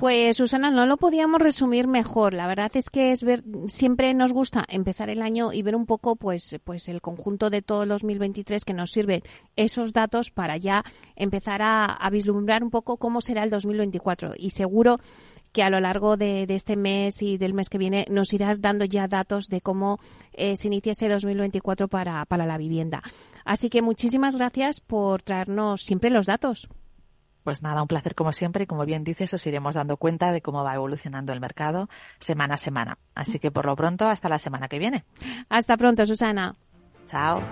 Pues 0.00 0.38
Susana, 0.38 0.70
no 0.70 0.86
lo 0.86 0.96
podíamos 0.96 1.42
resumir 1.42 1.86
mejor. 1.86 2.32
La 2.32 2.46
verdad 2.46 2.70
es 2.72 2.88
que 2.88 3.12
es 3.12 3.22
ver, 3.22 3.44
siempre 3.66 4.14
nos 4.14 4.32
gusta 4.32 4.64
empezar 4.66 5.10
el 5.10 5.20
año 5.20 5.52
y 5.52 5.60
ver 5.60 5.76
un 5.76 5.84
poco, 5.84 6.16
pues, 6.16 6.58
pues 6.64 6.88
el 6.88 7.02
conjunto 7.02 7.50
de 7.50 7.60
todo 7.60 7.82
el 7.82 7.90
2023 7.90 8.64
que 8.64 8.72
nos 8.72 8.92
sirve 8.92 9.22
esos 9.56 9.92
datos 9.92 10.30
para 10.30 10.56
ya 10.56 10.84
empezar 11.16 11.60
a, 11.62 12.08
vislumbrar 12.10 12.64
un 12.64 12.70
poco 12.70 12.96
cómo 12.96 13.20
será 13.20 13.42
el 13.42 13.50
2024. 13.50 14.32
Y 14.38 14.52
seguro 14.52 15.00
que 15.52 15.62
a 15.62 15.68
lo 15.68 15.80
largo 15.80 16.16
de, 16.16 16.46
este 16.48 16.76
mes 16.76 17.20
y 17.20 17.36
del 17.36 17.52
mes 17.52 17.68
que 17.68 17.76
viene 17.76 18.06
nos 18.08 18.32
irás 18.32 18.62
dando 18.62 18.86
ya 18.86 19.06
datos 19.06 19.48
de 19.48 19.60
cómo 19.60 19.98
eh, 20.32 20.56
se 20.56 20.68
inicia 20.68 20.92
ese 20.92 21.10
2024 21.10 21.88
para, 21.88 22.24
para 22.24 22.46
la 22.46 22.56
vivienda. 22.56 23.02
Así 23.44 23.68
que 23.68 23.82
muchísimas 23.82 24.34
gracias 24.34 24.80
por 24.80 25.20
traernos 25.20 25.82
siempre 25.82 26.08
los 26.08 26.24
datos. 26.24 26.70
Pues 27.44 27.62
nada, 27.62 27.82
un 27.82 27.88
placer 27.88 28.14
como 28.14 28.32
siempre 28.32 28.64
y 28.64 28.66
como 28.66 28.84
bien 28.84 29.04
dices, 29.04 29.32
os 29.34 29.46
iremos 29.46 29.74
dando 29.74 29.96
cuenta 29.96 30.32
de 30.32 30.42
cómo 30.42 30.62
va 30.62 30.74
evolucionando 30.74 31.32
el 31.32 31.40
mercado 31.40 31.88
semana 32.18 32.54
a 32.54 32.58
semana. 32.58 32.98
Así 33.14 33.38
que 33.38 33.50
por 33.50 33.66
lo 33.66 33.76
pronto, 33.76 34.08
hasta 34.08 34.28
la 34.28 34.38
semana 34.38 34.68
que 34.68 34.78
viene. 34.78 35.04
Hasta 35.48 35.76
pronto, 35.76 36.04
Susana. 36.06 36.56
Chao. 37.06 37.42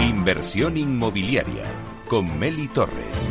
Inversión 0.00 0.76
inmobiliaria 0.76 1.66
con 2.08 2.36
Meli 2.36 2.66
Torres. 2.66 3.30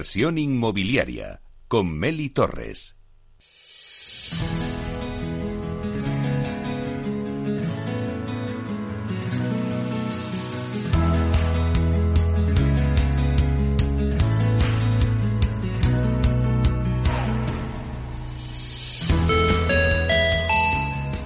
Inversión 0.00 0.38
inmobiliaria 0.38 1.42
con 1.68 1.92
Meli 1.92 2.30
Torres. 2.30 2.96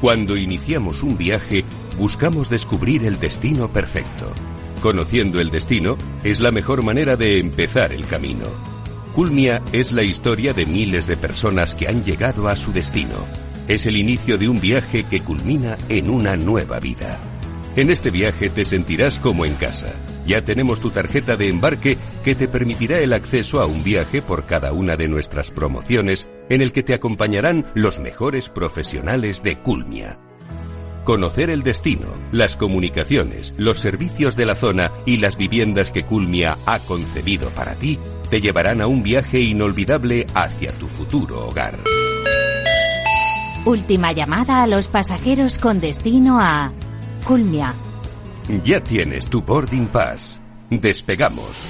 Cuando 0.01 0.37
iniciamos 0.37 1.05
un 1.05 1.17
viaje, 1.17 1.65
buscamos 1.97 2.51
descubrir 2.51 3.07
el 3.07 3.21
destino 3.21 3.69
perfecto. 3.69 4.35
Conociendo 4.85 5.41
el 5.41 5.49
destino 5.49 5.97
es 6.25 6.41
la 6.41 6.51
mejor 6.51 6.83
manera 6.83 7.17
de 7.17 7.39
empezar 7.39 7.91
el 7.91 8.05
camino. 8.05 8.45
Culmia 9.15 9.63
es 9.73 9.93
la 9.93 10.03
historia 10.03 10.53
de 10.53 10.67
miles 10.67 11.07
de 11.07 11.17
personas 11.17 11.75
que 11.75 11.89
han 11.89 12.05
llegado 12.05 12.49
a 12.51 12.55
su 12.55 12.71
destino. 12.71 13.17
Es 13.67 13.87
el 13.87 13.97
inicio 13.97 14.37
de 14.37 14.47
un 14.47 14.61
viaje 14.61 15.05
que 15.05 15.23
culmina 15.23 15.79
en 15.89 16.11
una 16.11 16.37
nueva 16.37 16.81
vida. 16.81 17.19
En 17.77 17.91
este 17.91 18.11
viaje 18.11 18.51
te 18.51 18.67
sentirás 18.67 19.19
como 19.19 19.47
en 19.47 19.55
casa. 19.55 19.91
Ya 20.27 20.45
tenemos 20.45 20.81
tu 20.81 20.91
tarjeta 20.91 21.39
de 21.39 21.49
embarque 21.49 21.97
que 22.23 22.35
te 22.35 22.47
permitirá 22.47 22.99
el 22.99 23.15
acceso 23.15 23.63
a 23.63 23.67
un 23.67 23.83
viaje 23.85 24.21
por 24.21 24.45
cada 24.45 24.75
una 24.75 24.97
de 24.97 25.09
nuestras 25.09 25.51
promociones 25.51 26.29
en 26.51 26.61
el 26.61 26.73
que 26.73 26.83
te 26.83 26.93
acompañarán 26.93 27.65
los 27.75 28.01
mejores 28.01 28.51
profesionales 28.51 29.43
de 29.43 29.57
Culmia. 29.57 30.19
Conocer 31.05 31.51
el 31.51 31.63
destino, 31.63 32.07
las 32.33 32.57
comunicaciones, 32.57 33.55
los 33.59 33.79
servicios 33.79 34.37
de 34.37 34.47
la 34.47 34.55
zona 34.55 34.91
y 35.05 35.19
las 35.19 35.37
viviendas 35.37 35.91
que 35.91 36.05
Culmia 36.05 36.57
ha 36.65 36.79
concebido 36.79 37.51
para 37.51 37.75
ti 37.75 37.99
te 38.31 38.41
llevarán 38.41 38.81
a 38.81 38.87
un 38.87 39.03
viaje 39.03 39.41
inolvidable 39.41 40.27
hacia 40.35 40.73
tu 40.73 40.89
futuro 40.89 41.47
hogar. 41.47 41.79
Última 43.67 44.13
llamada 44.13 44.63
a 44.63 44.67
los 44.67 44.89
pasajeros 44.89 45.59
con 45.59 45.79
destino 45.79 46.41
a 46.41 46.73
Culmia. 47.25 47.75
Ya 48.65 48.81
tienes 48.81 49.27
tu 49.27 49.43
boarding 49.43 49.89
pass. 49.89 50.41
Despegamos. 50.71 51.69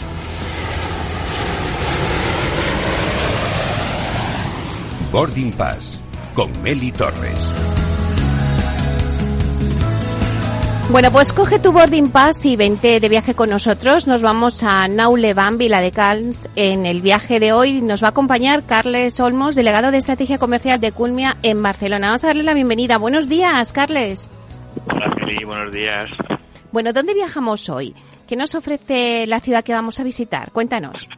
Boarding 5.10 5.52
Pass 5.52 6.00
con 6.34 6.50
Meli 6.62 6.90
Torres. 6.90 7.73
Bueno, 10.94 11.10
pues 11.10 11.32
coge 11.32 11.58
tu 11.58 11.72
boarding 11.72 12.12
pass 12.12 12.46
y 12.46 12.54
vente 12.54 13.00
de 13.00 13.08
viaje 13.08 13.34
con 13.34 13.50
nosotros. 13.50 14.06
Nos 14.06 14.22
vamos 14.22 14.62
a 14.62 14.86
Naulevan, 14.86 15.58
Vila 15.58 15.80
de 15.80 15.90
Cans. 15.90 16.48
En 16.54 16.86
el 16.86 17.02
viaje 17.02 17.40
de 17.40 17.52
hoy 17.52 17.82
nos 17.82 18.00
va 18.00 18.06
a 18.06 18.10
acompañar 18.10 18.62
Carles 18.62 19.18
Olmos, 19.18 19.56
delegado 19.56 19.90
de 19.90 19.98
Estrategia 19.98 20.38
Comercial 20.38 20.80
de 20.80 20.92
Culmia 20.92 21.36
en 21.42 21.60
Barcelona. 21.60 22.06
Vamos 22.06 22.22
a 22.22 22.28
darle 22.28 22.44
la 22.44 22.54
bienvenida. 22.54 22.98
Buenos 22.98 23.28
días, 23.28 23.72
Carles. 23.72 24.30
Hola, 24.88 25.12
Meli. 25.16 25.44
Buenos 25.44 25.74
días. 25.74 26.10
Bueno, 26.70 26.92
¿dónde 26.92 27.12
viajamos 27.12 27.68
hoy? 27.68 27.92
¿Qué 28.28 28.36
nos 28.36 28.54
ofrece 28.54 29.26
la 29.26 29.40
ciudad 29.40 29.64
que 29.64 29.72
vamos 29.72 29.98
a 29.98 30.04
visitar? 30.04 30.52
Cuéntanos. 30.52 31.08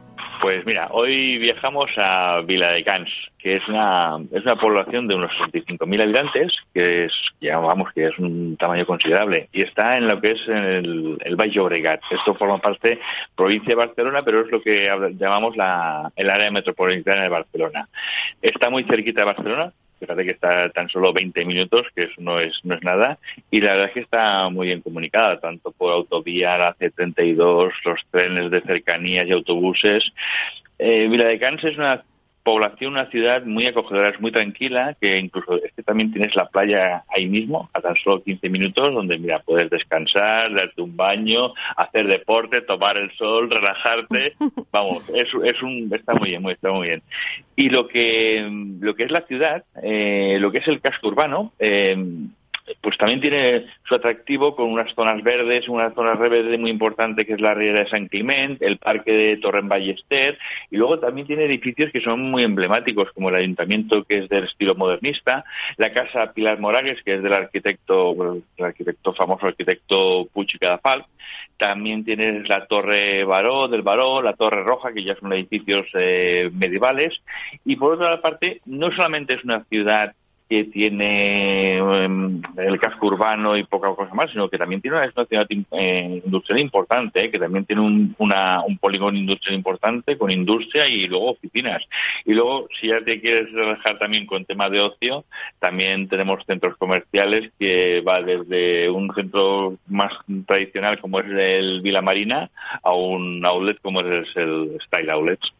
Pues 0.47 0.65
mira, 0.65 0.87
hoy 0.91 1.37
viajamos 1.39 1.91
a 1.97 2.39
Vila 2.39 2.71
de 2.71 2.81
Cans, 2.81 3.09
que 3.37 3.55
es 3.55 3.67
una, 3.67 4.15
es 4.31 4.43
una 4.43 4.55
población 4.55 5.05
de 5.05 5.15
unos 5.15 5.29
65.000 5.33 6.01
habitantes, 6.01 6.53
que 6.73 7.03
es, 7.03 7.11
ya 7.41 7.57
vamos, 7.57 7.91
que 7.91 8.05
es 8.05 8.17
un 8.17 8.55
tamaño 8.55 8.85
considerable, 8.85 9.49
y 9.51 9.63
está 9.63 9.97
en 9.97 10.07
lo 10.07 10.21
que 10.21 10.31
es 10.31 10.47
el, 10.47 11.17
el 11.19 11.35
Valle 11.35 11.59
Obregat. 11.59 11.99
Esto 12.09 12.33
forma 12.33 12.59
parte 12.59 12.97
provincia 13.35 13.71
de 13.71 13.75
Barcelona, 13.75 14.21
pero 14.23 14.39
es 14.39 14.49
lo 14.49 14.61
que 14.61 14.89
llamamos 15.19 15.57
la, 15.57 16.13
el 16.15 16.29
área 16.29 16.49
metropolitana 16.49 17.23
de 17.23 17.29
Barcelona. 17.29 17.89
Está 18.41 18.69
muy 18.69 18.85
cerquita 18.85 19.23
de 19.23 19.33
Barcelona, 19.33 19.73
Fíjate 19.99 20.25
que 20.25 20.31
está 20.31 20.69
tan 20.69 20.89
solo 20.89 21.11
20 21.11 21.45
minutos, 21.45 21.87
que 21.95 22.03
eso 22.03 22.15
no 22.19 22.39
es, 22.39 22.59
no 22.63 22.75
es 22.75 22.83
nada. 22.83 23.17
Y 23.49 23.61
la 23.61 23.71
verdad 23.71 23.87
es 23.87 23.93
que 23.93 23.99
está 24.01 24.49
muy 24.49 24.67
bien 24.67 24.81
comunicada, 24.81 25.39
tanto 25.39 25.71
por 25.71 25.91
autovía, 25.91 26.57
la 26.57 26.75
C32, 26.75 27.71
los 27.83 28.05
trenes 28.11 28.51
de 28.51 28.61
cercanías 28.61 29.27
y 29.27 29.31
autobuses. 29.31 30.11
Eh, 30.77 31.07
Vila 31.07 31.25
de 31.25 31.39
Cans 31.39 31.63
es 31.63 31.77
una 31.77 32.03
población, 32.47 32.93
una 32.93 33.09
ciudad 33.09 33.43
muy 33.43 33.67
acogedora, 33.67 34.07
es 34.07 34.21
muy 34.21 34.31
tranquila, 34.31 34.95
que 35.01 35.19
incluso 35.19 35.61
este 35.61 35.83
también 35.83 36.13
tienes 36.13 36.33
la 36.33 36.47
playa 36.47 37.03
ahí 37.13 37.27
mismo, 37.27 37.69
a 37.73 37.81
tan 37.81 37.93
solo 37.97 38.23
15 38.23 38.47
minutos, 38.47 38.93
donde 38.93 39.17
mira, 39.17 39.39
puedes 39.39 39.69
descansar, 39.69 40.53
darte 40.53 40.81
un 40.81 40.95
baño, 40.95 41.53
hacer 41.75 42.07
deporte, 42.07 42.61
tomar 42.61 42.95
el 42.95 43.11
sol, 43.17 43.51
relajarte. 43.51 44.35
Vamos, 44.71 45.03
es, 45.09 45.27
es 45.43 45.61
un, 45.61 45.91
está 45.93 46.13
muy 46.13 46.29
bien, 46.29 46.41
muy, 46.41 46.53
está 46.53 46.71
muy 46.71 46.87
bien. 46.87 47.03
Y 47.57 47.67
lo 47.67 47.85
que, 47.89 48.49
lo 48.79 48.95
que 48.95 49.03
es 49.03 49.11
la 49.11 49.23
ciudad, 49.23 49.65
eh, 49.83 50.37
lo 50.39 50.49
que 50.49 50.59
es 50.59 50.67
el 50.69 50.79
casco 50.79 51.09
urbano, 51.09 51.51
eh, 51.59 51.97
pues 52.81 52.97
también 52.97 53.21
tiene 53.21 53.65
su 53.87 53.95
atractivo 53.95 54.55
con 54.55 54.69
unas 54.69 54.93
zonas 54.93 55.23
verdes, 55.23 55.69
una 55.69 55.91
zona 55.93 56.15
verde 56.15 56.57
muy 56.57 56.69
importante 56.69 57.25
que 57.25 57.33
es 57.33 57.41
la 57.41 57.53
Riera 57.53 57.79
de 57.79 57.89
San 57.89 58.07
Clement, 58.07 58.61
el 58.61 58.77
Parque 58.77 59.11
de 59.13 59.37
Torrent 59.37 59.69
Ballester, 59.69 60.37
y 60.69 60.77
luego 60.77 60.99
también 60.99 61.27
tiene 61.27 61.45
edificios 61.45 61.91
que 61.91 62.01
son 62.01 62.21
muy 62.21 62.43
emblemáticos, 62.43 63.11
como 63.13 63.29
el 63.29 63.35
Ayuntamiento, 63.35 64.03
que 64.03 64.19
es 64.19 64.29
del 64.29 64.45
estilo 64.45 64.75
modernista, 64.75 65.45
la 65.77 65.91
Casa 65.93 66.33
Pilar 66.33 66.59
Moragues, 66.59 67.01
que 67.03 67.15
es 67.15 67.23
del 67.23 67.33
arquitecto, 67.33 68.41
el 68.57 68.65
arquitecto 68.65 69.13
famoso 69.13 69.47
arquitecto 69.47 70.27
Puig 70.33 70.59
Cadafal, 70.59 71.05
también 71.57 72.05
tienes 72.05 72.47
la 72.47 72.65
Torre 72.67 73.23
Baró, 73.23 73.67
del 73.67 73.81
Baró, 73.81 74.21
la 74.21 74.33
Torre 74.33 74.63
Roja, 74.63 74.93
que 74.93 75.03
ya 75.03 75.15
son 75.15 75.33
edificios 75.33 75.87
eh, 75.93 76.49
medievales, 76.53 77.21
y 77.65 77.75
por 77.75 77.93
otra 77.93 78.21
parte, 78.21 78.61
no 78.65 78.91
solamente 78.91 79.35
es 79.35 79.43
una 79.43 79.63
ciudad 79.65 80.13
que 80.49 80.65
tiene 80.65 81.77
em, 81.77 82.41
el 82.57 82.79
casco 82.79 83.07
urbano 83.07 83.57
y 83.57 83.63
poca 83.63 83.93
cosa 83.95 84.13
más, 84.13 84.31
sino 84.31 84.49
que 84.49 84.57
también 84.57 84.81
tiene 84.81 84.97
una 84.97 85.11
ciudad 85.25 85.47
eh, 85.49 86.21
industrial 86.25 86.59
importante, 86.59 87.25
eh, 87.25 87.31
que 87.31 87.39
también 87.39 87.65
tiene 87.65 87.81
un, 87.81 88.15
una, 88.17 88.63
un 88.63 88.77
polígono 88.77 89.17
industrial 89.17 89.55
importante 89.55 90.17
con 90.17 90.31
industria 90.31 90.87
y 90.87 91.07
luego 91.07 91.31
oficinas. 91.31 91.83
Y 92.25 92.33
luego, 92.33 92.67
si 92.79 92.87
ya 92.87 93.01
te 93.01 93.19
quieres 93.19 93.51
relajar 93.51 93.97
también 93.99 94.25
con 94.25 94.45
tema 94.45 94.69
de 94.69 94.79
ocio, 94.79 95.25
también 95.59 96.07
tenemos 96.07 96.45
centros 96.45 96.77
comerciales 96.77 97.51
que 97.59 98.01
va 98.01 98.21
desde 98.21 98.89
un 98.89 99.13
centro 99.13 99.75
más 99.87 100.13
tradicional 100.45 100.99
como 100.99 101.19
es 101.19 101.27
el 101.29 101.81
Vila 101.81 102.01
Marina 102.01 102.49
a 102.83 102.93
un 102.93 103.45
outlet 103.45 103.79
como 103.81 104.01
es 104.01 104.35
el 104.35 104.77
Style 104.81 105.11
Outlets. 105.11 105.51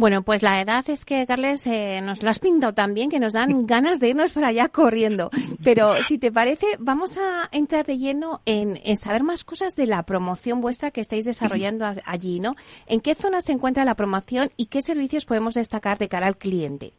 Bueno, 0.00 0.22
pues 0.22 0.42
la 0.42 0.62
edad 0.62 0.88
es 0.88 1.04
que, 1.04 1.26
Carles, 1.26 1.66
eh, 1.66 2.00
nos 2.02 2.22
lo 2.22 2.30
has 2.30 2.38
pintado 2.38 2.72
también, 2.72 3.10
que 3.10 3.20
nos 3.20 3.34
dan 3.34 3.50
ganas 3.66 4.00
de 4.00 4.08
irnos 4.08 4.32
para 4.32 4.48
allá 4.48 4.70
corriendo. 4.70 5.28
Pero 5.62 6.02
si 6.02 6.16
te 6.16 6.32
parece, 6.32 6.64
vamos 6.78 7.18
a 7.18 7.50
entrar 7.52 7.84
de 7.84 7.98
lleno 7.98 8.40
en, 8.46 8.78
saber 8.96 9.24
más 9.24 9.44
cosas 9.44 9.76
de 9.76 9.86
la 9.86 10.04
promoción 10.04 10.62
vuestra 10.62 10.90
que 10.90 11.02
estáis 11.02 11.26
desarrollando 11.26 11.84
allí, 12.06 12.40
¿no? 12.40 12.54
¿En 12.86 13.02
qué 13.02 13.14
zona 13.14 13.42
se 13.42 13.52
encuentra 13.52 13.84
la 13.84 13.94
promoción 13.94 14.48
y 14.56 14.68
qué 14.68 14.80
servicios 14.80 15.26
podemos 15.26 15.52
destacar 15.52 15.98
de 15.98 16.08
cara 16.08 16.28
al 16.28 16.38
cliente? 16.38 16.92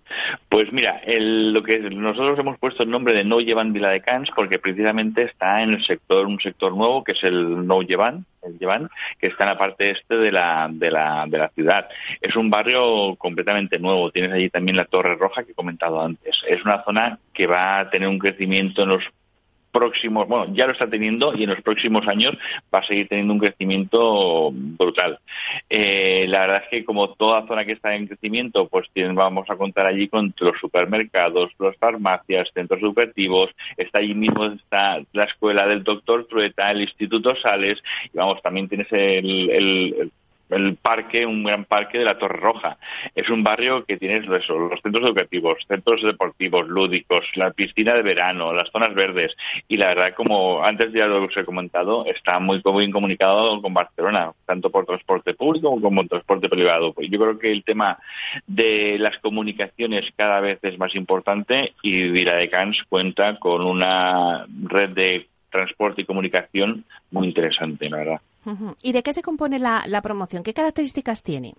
Pues 0.47 0.71
mira, 0.71 1.01
lo 1.07 1.63
que 1.63 1.79
nosotros 1.79 2.37
hemos 2.37 2.59
puesto 2.59 2.83
el 2.83 2.91
nombre 2.91 3.15
de 3.15 3.23
No 3.23 3.39
Llevan 3.39 3.73
Vila 3.73 3.89
de 3.89 4.01
Cans 4.01 4.29
porque 4.35 4.59
precisamente 4.59 5.23
está 5.23 5.63
en 5.63 5.71
el 5.71 5.83
sector, 5.83 6.27
un 6.27 6.39
sector 6.39 6.77
nuevo 6.77 7.03
que 7.03 7.13
es 7.13 7.23
el 7.23 7.65
No 7.65 7.81
Llevan, 7.81 8.27
que 9.19 9.27
está 9.27 9.43
en 9.43 9.49
la 9.49 9.57
parte 9.57 9.91
este 9.91 10.17
de 10.17 10.31
la, 10.31 10.67
de 10.71 10.91
la, 10.91 11.25
de 11.27 11.37
la 11.37 11.49
ciudad. 11.49 11.87
Es 12.19 12.35
un 12.35 12.49
barrio 12.49 13.15
completamente 13.15 13.79
nuevo. 13.79 14.11
Tienes 14.11 14.31
allí 14.31 14.49
también 14.49 14.77
la 14.77 14.85
Torre 14.85 15.15
Roja 15.15 15.43
que 15.43 15.51
he 15.51 15.55
comentado 15.55 16.01
antes. 16.01 16.41
Es 16.47 16.63
una 16.63 16.83
zona 16.83 17.19
que 17.33 17.47
va 17.47 17.79
a 17.79 17.89
tener 17.89 18.07
un 18.07 18.19
crecimiento 18.19 18.83
en 18.83 18.89
los 18.89 19.03
próximos, 19.71 20.27
bueno, 20.27 20.53
ya 20.53 20.65
lo 20.65 20.73
está 20.73 20.89
teniendo 20.89 21.33
y 21.35 21.43
en 21.43 21.49
los 21.49 21.61
próximos 21.61 22.07
años 22.07 22.37
va 22.73 22.79
a 22.79 22.83
seguir 22.83 23.07
teniendo 23.07 23.33
un 23.33 23.39
crecimiento 23.39 24.51
brutal. 24.53 25.19
Eh, 25.69 26.25
la 26.27 26.41
verdad 26.41 26.63
es 26.63 26.69
que 26.69 26.85
como 26.85 27.09
toda 27.09 27.47
zona 27.47 27.65
que 27.65 27.73
está 27.73 27.95
en 27.95 28.07
crecimiento, 28.07 28.67
pues 28.67 28.87
vamos 29.13 29.49
a 29.49 29.55
contar 29.55 29.85
allí 29.85 30.07
con 30.07 30.33
los 30.39 30.59
supermercados, 30.59 31.51
las 31.59 31.75
farmacias, 31.77 32.49
centros 32.53 32.81
educativos, 32.81 33.49
está 33.77 33.99
allí 33.99 34.13
mismo 34.13 34.45
está 34.45 35.01
la 35.13 35.23
escuela 35.25 35.67
del 35.67 35.83
doctor 35.83 36.25
Trueta, 36.27 36.71
el 36.71 36.81
Instituto 36.81 37.35
Sales, 37.35 37.81
y 38.13 38.17
vamos, 38.17 38.41
también 38.41 38.67
tienes 38.67 38.91
el 38.91 39.49
el 39.49 40.11
parque, 40.81 41.25
un 41.25 41.43
gran 41.43 41.65
parque 41.65 41.97
de 41.97 42.05
la 42.05 42.17
Torre 42.17 42.39
Roja. 42.39 42.77
Es 43.15 43.29
un 43.29 43.43
barrio 43.43 43.85
que 43.85 43.97
tiene 43.97 44.21
los 44.21 44.45
centros 44.45 45.05
educativos, 45.05 45.57
centros 45.67 46.01
deportivos, 46.03 46.67
lúdicos, 46.67 47.25
la 47.35 47.51
piscina 47.51 47.93
de 47.93 48.01
verano, 48.01 48.53
las 48.53 48.69
zonas 48.69 48.93
verdes. 48.93 49.35
Y 49.67 49.77
la 49.77 49.87
verdad, 49.87 50.13
como 50.15 50.63
antes 50.63 50.91
ya 50.93 51.07
lo 51.07 51.23
he 51.23 51.45
comentado, 51.45 52.05
está 52.05 52.39
muy 52.39 52.61
bien 52.77 52.91
comunicado 52.91 53.61
con 53.61 53.73
Barcelona, 53.73 54.31
tanto 54.45 54.69
por 54.69 54.85
transporte 54.85 55.33
público 55.33 55.79
como 55.79 56.01
por 56.01 56.07
transporte 56.07 56.49
privado. 56.49 56.93
Yo 56.97 57.19
creo 57.19 57.39
que 57.39 57.51
el 57.51 57.63
tema 57.63 57.97
de 58.47 58.97
las 58.99 59.17
comunicaciones 59.19 60.11
cada 60.15 60.39
vez 60.39 60.59
es 60.63 60.77
más 60.77 60.95
importante 60.95 61.73
y 61.81 62.09
Vila 62.09 62.35
de 62.35 62.49
Cans 62.49 62.83
cuenta 62.89 63.37
con 63.39 63.65
una 63.65 64.45
red 64.63 64.89
de 64.89 65.27
transporte 65.49 66.01
y 66.01 66.05
comunicación 66.05 66.85
muy 67.11 67.27
interesante, 67.27 67.89
la 67.89 67.97
verdad. 67.97 68.21
¿Y 68.81 68.91
de 68.91 69.03
qué 69.03 69.13
se 69.13 69.21
compone 69.21 69.59
la, 69.59 70.01
promoción? 70.01 70.43
¿Qué 70.43 70.53
características 70.53 71.23
tiene? 71.23 71.53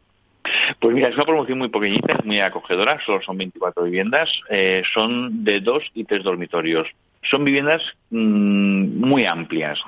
Pues 0.80 0.94
mira, 0.94 1.08
es 1.08 1.14
una 1.14 1.24
promoción 1.24 1.58
muy 1.58 1.68
pequeñita, 1.68 2.14
es 2.14 2.24
muy 2.24 2.40
acogedora, 2.40 2.98
solo 3.04 3.22
son 3.22 3.38
24 3.38 3.84
viviendas, 3.84 4.28
eh, 4.50 4.82
son 4.92 5.44
de 5.44 5.60
dos 5.60 5.84
y 5.94 6.04
tres 6.04 6.24
dormitorios. 6.24 6.88
Son 7.30 7.44
viviendas 7.44 7.80
mm, 8.10 8.98
muy 8.98 9.26
amplias, 9.26 9.78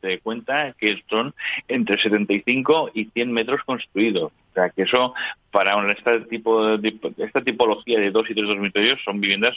de, 0.00 0.18
cuenta 0.20 0.72
que 0.78 1.02
son 1.10 1.34
entre 1.66 2.00
75 2.00 2.90
y 2.94 3.06
100 3.06 3.32
metros 3.32 3.62
construidos. 3.64 4.30
O 4.50 4.54
sea, 4.54 4.70
que 4.70 4.82
eso, 4.82 5.12
para 5.50 5.90
este 5.90 6.20
tipo 6.20 6.78
de, 6.78 6.96
esta 7.18 7.42
tipología 7.42 7.98
de 7.98 8.12
dos 8.12 8.30
y 8.30 8.34
tres 8.34 8.46
dormitorios, 8.46 9.00
son 9.04 9.20
viviendas 9.20 9.56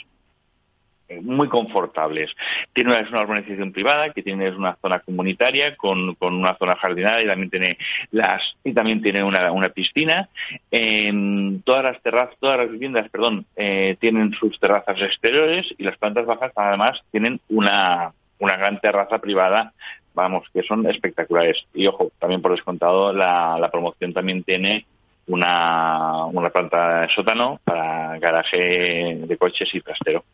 muy 1.22 1.48
confortables. 1.48 2.30
Tiene 2.72 2.90
una, 2.90 3.00
es 3.00 3.10
una 3.10 3.22
urbanización 3.22 3.72
privada 3.72 4.12
que 4.12 4.22
tiene 4.22 4.50
una 4.50 4.76
zona 4.76 5.00
comunitaria 5.00 5.76
con, 5.76 6.14
con 6.16 6.34
una 6.34 6.56
zona 6.56 6.76
jardinada 6.76 7.22
y 7.22 7.26
también 7.26 7.50
tiene 7.50 7.78
las 8.10 8.42
y 8.64 8.72
también 8.72 9.02
tiene 9.02 9.22
una, 9.22 9.50
una 9.52 9.68
piscina. 9.70 10.28
En 10.70 11.62
todas 11.62 11.84
las 11.84 12.02
terrazas, 12.02 12.36
todas 12.40 12.58
las 12.58 12.70
viviendas, 12.70 13.08
perdón, 13.10 13.46
eh, 13.56 13.96
tienen 14.00 14.32
sus 14.34 14.58
terrazas 14.60 15.00
exteriores 15.00 15.66
y 15.78 15.84
las 15.84 15.96
plantas 15.96 16.26
bajas 16.26 16.52
además 16.54 17.02
tienen 17.10 17.40
una 17.48 18.12
una 18.40 18.56
gran 18.56 18.80
terraza 18.80 19.18
privada 19.18 19.72
vamos, 20.18 20.48
que 20.52 20.64
son 20.64 20.84
espectaculares. 20.86 21.56
Y 21.72 21.86
ojo, 21.86 22.10
también 22.18 22.42
por 22.42 22.50
descontado, 22.50 23.12
la, 23.12 23.56
la 23.58 23.70
promoción 23.70 24.12
también 24.12 24.42
tiene 24.42 24.84
una, 25.28 26.24
una 26.24 26.50
planta 26.50 27.02
de 27.02 27.08
sótano 27.14 27.60
para 27.62 28.18
garaje 28.18 29.20
de 29.26 29.36
coches 29.38 29.72
y 29.72 29.80
trastero. 29.80 30.24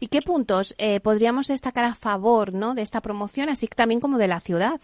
¿Y 0.00 0.08
qué 0.08 0.22
puntos 0.22 0.74
eh, 0.78 1.00
podríamos 1.00 1.48
destacar 1.48 1.84
a 1.84 1.94
favor 1.94 2.52
¿no? 2.52 2.74
de 2.74 2.82
esta 2.82 3.00
promoción, 3.00 3.48
así 3.48 3.66
también 3.66 4.00
como 4.00 4.18
de 4.18 4.28
la 4.28 4.40
ciudad? 4.40 4.80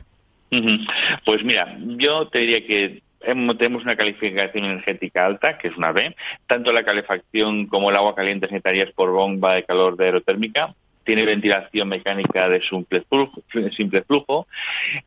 Pues 1.25 1.45
mira, 1.45 1.77
yo 1.81 2.29
te 2.29 2.39
diría 2.39 2.67
que 2.67 3.03
tenemos 3.21 3.83
una 3.83 3.97
calificación 3.97 4.65
energética 4.65 5.27
alta, 5.27 5.59
que 5.59 5.69
es 5.69 5.77
una 5.77 5.93
B. 5.93 6.15
Tanto 6.47 6.73
la 6.73 6.85
calefacción 6.85 7.67
como 7.67 7.91
el 7.91 7.97
agua 7.97 8.15
caliente 8.15 8.49
sanitaria 8.49 8.91
por 8.95 9.11
bomba 9.11 9.55
de 9.55 9.65
calor 9.65 9.97
de 9.97 10.07
aerotérmica 10.07 10.75
tiene 11.09 11.25
ventilación 11.25 11.89
mecánica 11.89 12.51
de 12.51 12.61
simple 12.61 13.01
flujo, 13.09 13.41
simple 13.75 14.03
flujo. 14.03 14.47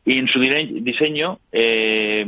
Y 0.04 0.18
en 0.18 0.26
su 0.26 0.40
diseño 0.40 1.38
eh, 1.52 2.26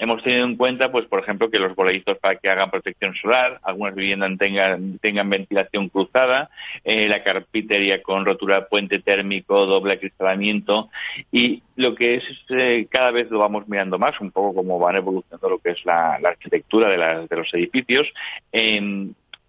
hemos 0.00 0.22
tenido 0.24 0.44
en 0.44 0.56
cuenta, 0.56 0.90
pues 0.90 1.06
por 1.06 1.20
ejemplo, 1.20 1.48
que 1.48 1.60
los 1.60 1.76
voladizos 1.76 2.18
para 2.18 2.34
que 2.34 2.50
hagan 2.50 2.72
protección 2.72 3.14
solar, 3.14 3.60
algunas 3.62 3.94
viviendas 3.94 4.36
tengan, 4.36 4.98
tengan 4.98 5.30
ventilación 5.30 5.90
cruzada, 5.90 6.50
eh, 6.82 7.06
la 7.06 7.22
carpintería 7.22 8.02
con 8.02 8.26
rotura 8.26 8.66
puente 8.66 8.98
térmico, 8.98 9.64
doble 9.64 9.94
acristalamiento 9.94 10.90
y 11.30 11.62
lo 11.76 11.94
que 11.94 12.16
es 12.16 12.24
eh, 12.48 12.88
cada 12.90 13.12
vez 13.12 13.30
lo 13.30 13.38
vamos 13.38 13.68
mirando 13.68 13.96
más, 13.96 14.20
un 14.20 14.32
poco 14.32 14.56
como 14.56 14.80
van 14.80 14.96
evolucionando 14.96 15.50
lo 15.50 15.58
que 15.60 15.70
es 15.70 15.84
la, 15.84 16.14
arquitectura 16.14 16.88
de, 16.88 17.28
de 17.28 17.36
los 17.36 17.54
edificios 17.54 18.08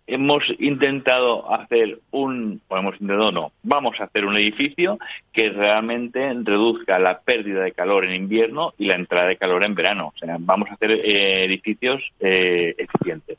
hemos 0.07 0.43
intentado 0.59 1.51
hacer 1.53 1.99
un, 2.11 2.61
o 2.67 2.77
hemos 2.77 2.93
intentado 3.01 3.31
no, 3.31 3.51
vamos 3.63 3.99
a 3.99 4.05
hacer 4.05 4.25
un 4.25 4.37
edificio 4.37 4.99
que 5.33 5.49
realmente 5.49 6.33
reduzca 6.43 6.99
la 6.99 7.19
pérdida 7.19 7.63
de 7.63 7.71
calor 7.71 8.05
en 8.05 8.15
invierno 8.15 8.73
y 8.77 8.85
la 8.85 8.95
entrada 8.95 9.27
de 9.27 9.37
calor 9.37 9.63
en 9.63 9.75
verano. 9.75 10.13
O 10.15 10.17
sea, 10.17 10.37
vamos 10.39 10.69
a 10.69 10.73
hacer 10.73 10.91
eh, 10.91 11.45
edificios 11.45 12.01
eh, 12.19 12.75
eficientes. 12.77 13.37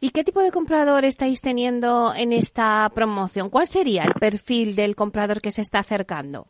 ¿Y 0.00 0.10
qué 0.10 0.24
tipo 0.24 0.40
de 0.42 0.50
comprador 0.50 1.04
estáis 1.04 1.40
teniendo 1.40 2.14
en 2.14 2.32
esta 2.32 2.90
promoción? 2.94 3.50
¿Cuál 3.50 3.66
sería 3.66 4.04
el 4.04 4.14
perfil 4.14 4.76
del 4.76 4.94
comprador 4.94 5.40
que 5.40 5.50
se 5.50 5.62
está 5.62 5.80
acercando? 5.80 6.46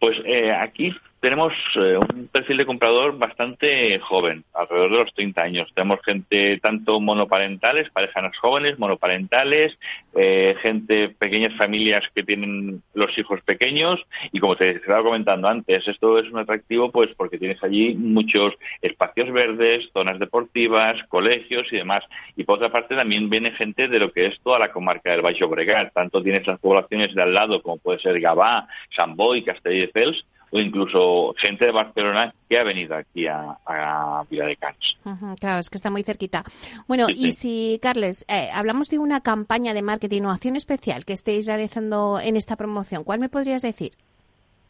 Pues 0.00 0.18
eh, 0.24 0.52
aquí 0.52 0.92
tenemos 1.26 1.52
eh, 1.74 1.96
un 1.96 2.28
perfil 2.28 2.58
de 2.58 2.66
comprador 2.66 3.18
bastante 3.18 3.98
joven, 3.98 4.44
alrededor 4.54 4.92
de 4.92 4.98
los 4.98 5.14
30 5.14 5.42
años. 5.42 5.68
Tenemos 5.74 5.98
gente 6.04 6.60
tanto 6.62 7.00
monoparentales, 7.00 7.90
parejas 7.90 8.38
jóvenes, 8.38 8.78
monoparentales, 8.78 9.76
eh, 10.14 10.54
gente, 10.62 11.08
pequeñas 11.08 11.52
familias 11.56 12.04
que 12.14 12.22
tienen 12.22 12.80
los 12.94 13.18
hijos 13.18 13.40
pequeños 13.40 14.00
y 14.30 14.38
como 14.38 14.54
te 14.54 14.70
estaba 14.70 15.02
comentando 15.02 15.48
antes, 15.48 15.88
esto 15.88 16.16
es 16.20 16.30
un 16.30 16.38
atractivo 16.38 16.92
pues 16.92 17.12
porque 17.16 17.38
tienes 17.38 17.60
allí 17.64 17.96
muchos 17.96 18.54
espacios 18.80 19.32
verdes, 19.32 19.90
zonas 19.92 20.20
deportivas, 20.20 21.02
colegios 21.08 21.66
y 21.72 21.78
demás. 21.78 22.04
Y 22.36 22.44
por 22.44 22.58
otra 22.58 22.70
parte 22.70 22.94
también 22.94 23.28
viene 23.28 23.50
gente 23.50 23.88
de 23.88 23.98
lo 23.98 24.12
que 24.12 24.26
es 24.26 24.38
toda 24.42 24.60
la 24.60 24.70
comarca 24.70 25.10
del 25.10 25.22
Baixo 25.22 25.48
Bregar. 25.48 25.90
Tanto 25.90 26.22
tienes 26.22 26.46
las 26.46 26.60
poblaciones 26.60 27.16
de 27.16 27.22
al 27.24 27.34
lado 27.34 27.62
como 27.62 27.78
puede 27.78 27.98
ser 27.98 28.20
Gabá, 28.20 28.68
San 28.94 29.16
Boi, 29.16 29.42
Castelldefels 29.42 30.24
o 30.50 30.58
incluso 30.58 31.34
gente 31.38 31.64
de 31.64 31.72
Barcelona 31.72 32.34
que 32.48 32.58
ha 32.58 32.62
venido 32.62 32.94
aquí 32.94 33.26
a, 33.26 33.58
a 33.66 34.24
Vila 34.30 34.46
de 34.46 34.56
Cans. 34.56 34.96
claro, 35.40 35.60
es 35.60 35.68
que 35.68 35.76
está 35.76 35.90
muy 35.90 36.02
cerquita. 36.02 36.44
Bueno, 36.86 37.08
y 37.08 37.32
si, 37.32 37.78
Carles, 37.82 38.24
eh, 38.28 38.48
hablamos 38.52 38.88
de 38.88 38.98
una 38.98 39.20
campaña 39.20 39.74
de 39.74 39.82
marketing 39.82 40.22
o 40.22 40.30
acción 40.30 40.56
especial 40.56 41.04
que 41.04 41.12
estéis 41.12 41.46
realizando 41.46 42.20
en 42.20 42.36
esta 42.36 42.56
promoción, 42.56 43.04
¿cuál 43.04 43.20
me 43.20 43.28
podrías 43.28 43.62
decir? 43.62 43.92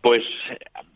Pues, 0.01 0.25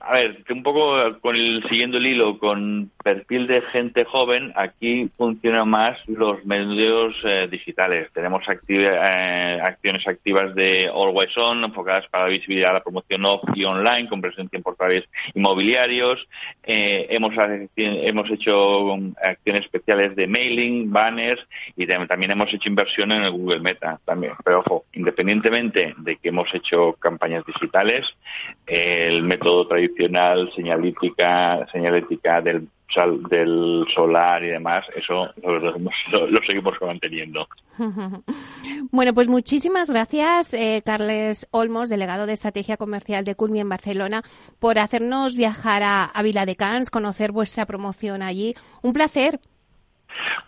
a 0.01 0.15
ver, 0.15 0.43
un 0.49 0.63
poco 0.63 1.19
con 1.21 1.37
el, 1.37 1.63
siguiendo 1.69 1.99
el 1.99 2.07
hilo 2.07 2.39
con 2.39 2.91
perfil 3.05 3.47
de 3.47 3.61
gente 3.61 4.05
joven, 4.05 4.51
aquí 4.57 5.11
funcionan 5.15 5.69
más 5.69 5.99
los 6.09 6.43
medios 6.47 7.15
eh, 7.23 7.49
digitales. 7.51 8.09
Tenemos 8.15 8.43
eh, 8.49 9.61
acciones 9.63 10.07
activas 10.09 10.55
de 10.55 10.89
Always 10.89 11.37
On, 11.37 11.63
enfocadas 11.65 12.07
para 12.09 12.25
la 12.25 12.31
visibilidad, 12.31 12.73
la 12.73 12.83
promoción 12.83 13.27
off 13.27 13.43
y 13.55 13.65
online, 13.65 14.09
con 14.09 14.23
presencia 14.23 14.57
en 14.57 14.63
portales 14.63 15.05
inmobiliarios. 15.35 16.27
Eh, 16.63 17.07
hemos, 17.11 17.35
hemos 17.77 18.31
hecho 18.31 18.95
acciones 19.23 19.65
especiales 19.67 20.17
de 20.17 20.27
mailing, 20.27 20.91
banners 20.91 21.47
y 21.77 21.87
también 21.87 22.33
hemos 22.33 22.53
hecho 22.55 22.71
inversión 22.71 23.13
en 23.13 23.25
el 23.25 23.33
Google 23.33 23.61
Meta 23.61 24.01
también. 24.07 24.33
Pero 24.45 24.61
ojo, 24.61 24.85
independientemente 24.95 25.95
de 25.99 26.17
que 26.17 26.31
hemos 26.31 26.53
hecho 26.55 26.95
campañas 26.95 27.45
digitales, 27.45 28.07
el 28.67 29.23
método 29.23 29.67
tradicional, 29.67 29.90
señalítica, 30.55 31.67
señalética 31.73 32.41
del, 32.41 32.69
del 33.31 33.87
solar 33.95 34.43
y 34.45 34.49
demás, 34.49 34.87
eso 34.95 35.29
lo, 35.43 36.43
seguimos 36.47 36.75
manteniendo. 36.81 37.47
Bueno, 38.93 39.15
pues 39.15 39.29
muchísimas 39.29 39.89
gracias, 39.89 40.53
eh, 40.53 40.83
Carles 40.85 41.47
Olmos, 41.53 41.89
delegado 41.89 42.27
de 42.27 42.33
Estrategia 42.33 42.77
Comercial 42.77 43.25
de 43.25 43.37
Culmi 43.37 43.61
en 43.61 43.69
Barcelona, 43.69 44.23
por 44.59 44.79
hacernos 44.79 45.37
viajar 45.37 45.83
a, 45.85 46.05
a 46.07 46.23
Vila 46.23 46.45
de 46.45 46.57
Cans, 46.57 46.91
conocer 46.91 47.31
vuestra 47.31 47.67
promoción 47.67 48.23
allí. 48.23 48.55
Un 48.83 48.93
placer. 48.93 49.39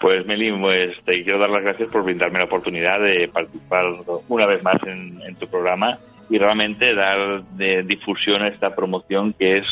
Pues 0.00 0.26
Meli, 0.26 0.50
pues 0.58 0.96
te 1.04 1.22
quiero 1.22 1.38
dar 1.38 1.50
las 1.50 1.62
gracias 1.62 1.88
por 1.90 2.02
brindarme 2.02 2.40
la 2.40 2.46
oportunidad 2.46 3.00
de 3.00 3.28
participar 3.28 3.84
una 4.28 4.46
vez 4.46 4.62
más 4.62 4.82
en 4.84 5.36
tu 5.36 5.46
programa 5.46 5.98
y 6.30 6.38
realmente 6.38 6.94
dar 6.94 7.44
de 7.44 7.82
difusión 7.82 8.42
a 8.42 8.48
esta 8.48 8.74
promoción 8.74 9.32
que 9.32 9.58
es 9.58 9.66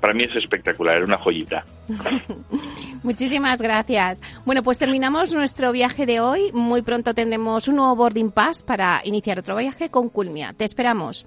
para 0.00 0.14
mí 0.14 0.24
es 0.24 0.36
espectacular, 0.36 0.98
es 0.98 1.04
una 1.04 1.18
joyita. 1.18 1.64
Muchísimas 3.02 3.60
gracias. 3.60 4.20
Bueno, 4.44 4.62
pues 4.62 4.78
terminamos 4.78 5.32
nuestro 5.32 5.72
viaje 5.72 6.06
de 6.06 6.20
hoy. 6.20 6.52
Muy 6.52 6.82
pronto 6.82 7.14
tendremos 7.14 7.66
un 7.66 7.76
nuevo 7.76 7.96
boarding 7.96 8.30
pass 8.30 8.62
para 8.62 9.00
iniciar 9.04 9.38
otro 9.38 9.56
viaje 9.56 9.90
con 9.90 10.08
Culmia. 10.08 10.52
Te 10.52 10.64
esperamos. 10.64 11.26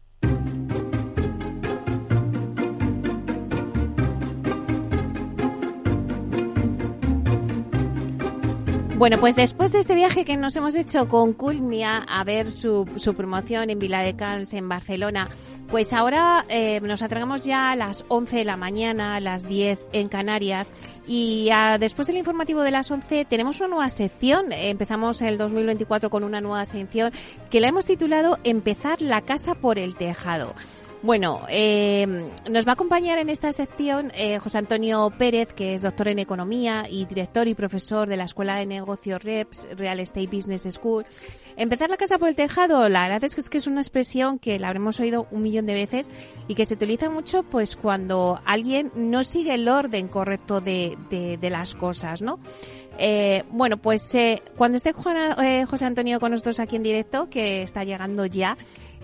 Bueno, 9.01 9.19
pues 9.19 9.35
después 9.35 9.71
de 9.71 9.79
este 9.79 9.95
viaje 9.95 10.25
que 10.25 10.37
nos 10.37 10.55
hemos 10.55 10.75
hecho 10.75 11.07
con 11.07 11.33
Culmia 11.33 12.05
a 12.07 12.23
ver 12.23 12.51
su, 12.51 12.87
su 12.97 13.15
promoción 13.15 13.71
en 13.71 13.79
Vila 13.79 14.03
de 14.03 14.15
Cans, 14.15 14.53
en 14.53 14.69
Barcelona, 14.69 15.27
pues 15.69 15.91
ahora 15.91 16.45
eh, 16.49 16.79
nos 16.81 17.01
atragamos 17.01 17.43
ya 17.43 17.71
a 17.71 17.75
las 17.75 18.05
11 18.09 18.37
de 18.37 18.45
la 18.45 18.57
mañana, 18.57 19.15
a 19.15 19.19
las 19.19 19.47
10 19.47 19.79
en 19.93 20.07
Canarias 20.07 20.71
y 21.07 21.49
después 21.79 22.09
del 22.09 22.17
informativo 22.17 22.61
de 22.61 22.69
las 22.69 22.91
11 22.91 23.25
tenemos 23.25 23.57
una 23.59 23.69
nueva 23.69 23.89
sección. 23.89 24.51
Empezamos 24.51 25.23
el 25.23 25.39
2024 25.39 26.11
con 26.11 26.23
una 26.23 26.39
nueva 26.39 26.63
sección 26.65 27.11
que 27.49 27.59
la 27.59 27.69
hemos 27.69 27.87
titulado 27.87 28.37
Empezar 28.43 29.01
la 29.01 29.21
casa 29.21 29.55
por 29.55 29.79
el 29.79 29.95
tejado. 29.95 30.53
Bueno, 31.03 31.41
eh, 31.49 32.05
nos 32.47 32.67
va 32.67 32.71
a 32.71 32.73
acompañar 32.73 33.17
en 33.17 33.29
esta 33.29 33.51
sección 33.53 34.11
eh, 34.13 34.37
José 34.37 34.59
Antonio 34.59 35.11
Pérez, 35.17 35.51
que 35.51 35.73
es 35.73 35.81
doctor 35.81 36.07
en 36.09 36.19
Economía 36.19 36.85
y 36.87 37.05
director 37.05 37.47
y 37.47 37.55
profesor 37.55 38.07
de 38.07 38.17
la 38.17 38.25
Escuela 38.25 38.55
de 38.57 38.67
Negocios 38.67 39.23
REPS, 39.23 39.69
Real 39.77 39.99
Estate 39.99 40.27
Business 40.27 40.67
School. 40.71 41.05
Empezar 41.57 41.89
la 41.89 41.97
casa 41.97 42.19
por 42.19 42.29
el 42.29 42.35
tejado, 42.35 42.87
la 42.87 43.07
verdad 43.07 43.23
es 43.23 43.49
que 43.49 43.57
es, 43.57 43.65
una 43.65 43.81
expresión 43.81 44.37
que 44.37 44.59
la 44.59 44.67
habremos 44.67 44.99
oído 44.99 45.25
un 45.31 45.41
millón 45.41 45.65
de 45.65 45.73
veces 45.73 46.11
y 46.47 46.53
que 46.53 46.67
se 46.67 46.75
utiliza 46.75 47.09
mucho 47.09 47.41
pues 47.41 47.75
cuando 47.75 48.39
alguien 48.45 48.91
no 48.93 49.23
sigue 49.23 49.55
el 49.55 49.67
orden 49.67 50.07
correcto 50.07 50.61
de, 50.61 50.97
de, 51.09 51.49
las 51.49 51.73
cosas, 51.73 52.21
¿no? 52.21 52.39
Eh, 52.99 53.43
bueno, 53.49 53.77
pues 53.77 54.13
eh, 54.13 54.43
cuando 54.55 54.77
esté 54.77 54.93
Juana, 54.93 55.35
eh, 55.43 55.65
José 55.65 55.85
Antonio 55.85 56.19
con 56.19 56.31
nosotros 56.31 56.59
aquí 56.59 56.75
en 56.75 56.83
directo, 56.83 57.29
que 57.29 57.63
está 57.63 57.83
llegando 57.83 58.25
ya, 58.27 58.57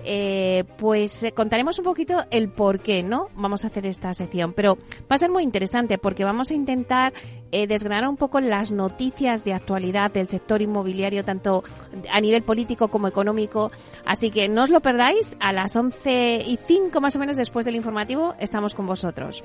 eh, 0.03 0.63
pues 0.77 1.23
eh, 1.23 1.31
contaremos 1.31 1.77
un 1.79 1.85
poquito 1.85 2.25
el 2.31 2.49
por 2.49 2.79
qué, 2.79 3.03
¿no? 3.03 3.29
Vamos 3.35 3.63
a 3.63 3.67
hacer 3.67 3.85
esta 3.85 4.13
sección, 4.13 4.53
pero 4.53 4.77
va 5.11 5.15
a 5.15 5.17
ser 5.17 5.29
muy 5.29 5.43
interesante 5.43 5.97
porque 5.97 6.23
vamos 6.23 6.51
a 6.51 6.53
intentar 6.53 7.13
eh, 7.51 7.67
desgranar 7.67 8.07
un 8.07 8.17
poco 8.17 8.39
las 8.39 8.71
noticias 8.71 9.43
de 9.43 9.53
actualidad 9.53 10.11
del 10.11 10.27
sector 10.27 10.61
inmobiliario, 10.61 11.25
tanto 11.25 11.63
a 12.11 12.21
nivel 12.21 12.43
político 12.43 12.89
como 12.89 13.07
económico. 13.07 13.71
Así 14.05 14.31
que 14.31 14.49
no 14.49 14.63
os 14.63 14.69
lo 14.69 14.81
perdáis, 14.81 15.37
a 15.39 15.53
las 15.53 15.75
11 15.75 16.43
y 16.45 16.59
5 16.67 17.01
más 17.01 17.15
o 17.15 17.19
menos 17.19 17.37
después 17.37 17.65
del 17.65 17.75
informativo 17.75 18.35
estamos 18.39 18.73
con 18.73 18.85
vosotros. 18.87 19.43